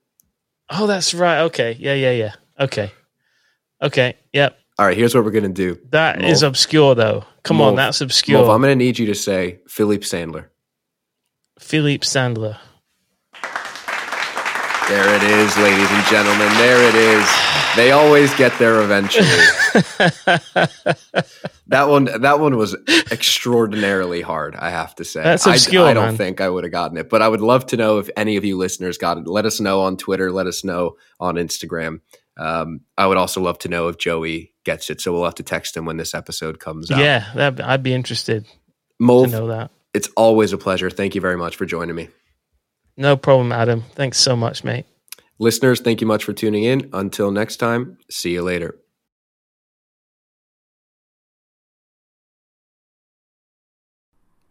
Oh, 0.72 0.88
that's 0.88 1.14
right. 1.14 1.42
Okay. 1.42 1.78
Yeah. 1.80 1.94
Yeah. 1.94 2.12
Yeah. 2.12 2.34
Okay. 2.60 2.92
Okay. 3.80 4.16
Yep. 4.34 4.58
All 4.80 4.88
right, 4.88 4.98
here's 4.98 5.14
what 5.14 5.24
we're 5.24 5.30
going 5.32 5.44
to 5.44 5.50
do. 5.50 5.80
That 5.92 6.24
is 6.24 6.42
obscure, 6.42 6.96
though. 6.96 7.24
Come 7.44 7.62
on, 7.62 7.76
that's 7.76 8.02
obscure. 8.02 8.40
I'm 8.50 8.62
going 8.62 8.72
to 8.72 8.76
need 8.76 8.98
you 8.98 9.06
to 9.08 9.16
say 9.16 9.60
Philippe 9.68 10.06
Sandler. 10.06 10.48
Philippe 11.60 12.04
Sandler. 12.04 12.58
There 14.90 15.16
it 15.16 15.24
is, 15.24 15.56
ladies 15.58 15.90
and 15.92 16.06
gentlemen. 16.08 16.50
There 16.58 16.82
it 16.90 16.96
is. 16.96 17.30
They 17.76 17.92
always 17.92 18.34
get 18.34 18.58
there 18.58 18.82
eventually. 18.82 19.28
that 21.68 21.88
one 21.88 22.06
that 22.22 22.40
one 22.40 22.58
was 22.58 22.76
extraordinarily 23.12 24.22
hard, 24.22 24.56
I 24.56 24.70
have 24.70 24.96
to 24.96 25.06
say. 25.06 25.24
That's 25.24 25.48
I- 25.48 25.54
obscure, 25.54 25.86
I, 25.86 25.94
don't 25.94 26.06
man. 26.06 26.18
think 26.18 26.42
I 26.42 26.50
would 26.50 26.64
have 26.64 26.72
gotten 26.72 26.98
it, 26.98 27.10
but 27.10 27.22
I 27.22 27.28
would 27.28 27.42
love 27.42 27.66
to 27.68 27.78
know 27.78 28.00
if 28.00 28.10
any 28.16 28.38
of 28.38 28.46
you 28.46 28.58
listeners 28.58 28.98
got 28.98 29.18
it. 29.18 29.28
Let 29.28 29.46
us 29.46 29.60
know 29.60 29.82
on 29.82 29.98
Twitter, 29.98 30.32
let 30.32 30.48
us 30.48 30.64
know 30.64 30.98
on 31.20 31.36
Instagram. 31.36 32.02
Um, 32.38 32.82
I 32.98 33.08
would 33.08 33.18
also 33.18 33.42
love 33.42 33.60
to 33.60 33.70
know 33.70 33.88
if 33.88 33.98
Joey 33.98 34.54
gets 34.64 34.90
it, 34.90 35.02
so 35.02 35.12
we'll 35.14 35.26
have 35.26 35.36
to 35.36 35.44
text 35.44 35.76
him 35.76 35.86
when 35.86 35.98
this 35.98 36.14
episode 36.16 36.60
comes 36.60 36.90
out. 36.92 37.00
Yeah, 37.00 37.26
that, 37.36 37.62
I'd 37.62 37.84
be 37.84 37.94
interested 37.94 38.46
to 39.00 39.28
know 39.28 39.48
that. 39.48 39.72
it's 39.94 40.08
always 40.16 40.54
a 40.54 40.58
pleasure. 40.58 40.90
Thank 40.90 41.16
you 41.16 41.22
very 41.22 41.38
much 41.38 41.56
for 41.56 41.66
joining 41.66 41.96
me. 41.96 42.10
No 42.98 43.16
problem, 43.18 43.52
Adam. 43.52 43.84
Thanks 43.96 44.18
so 44.18 44.36
much, 44.36 44.64
mate. 44.64 44.86
Listeners, 45.40 45.80
thank 45.82 46.02
you 46.02 46.08
much 46.08 46.24
for 46.24 46.34
tuning 46.34 46.64
in. 46.66 46.90
Until 46.94 47.32
next 47.32 47.58
time, 47.58 47.98
see 48.10 48.32
you 48.32 48.44
later. 48.44 48.78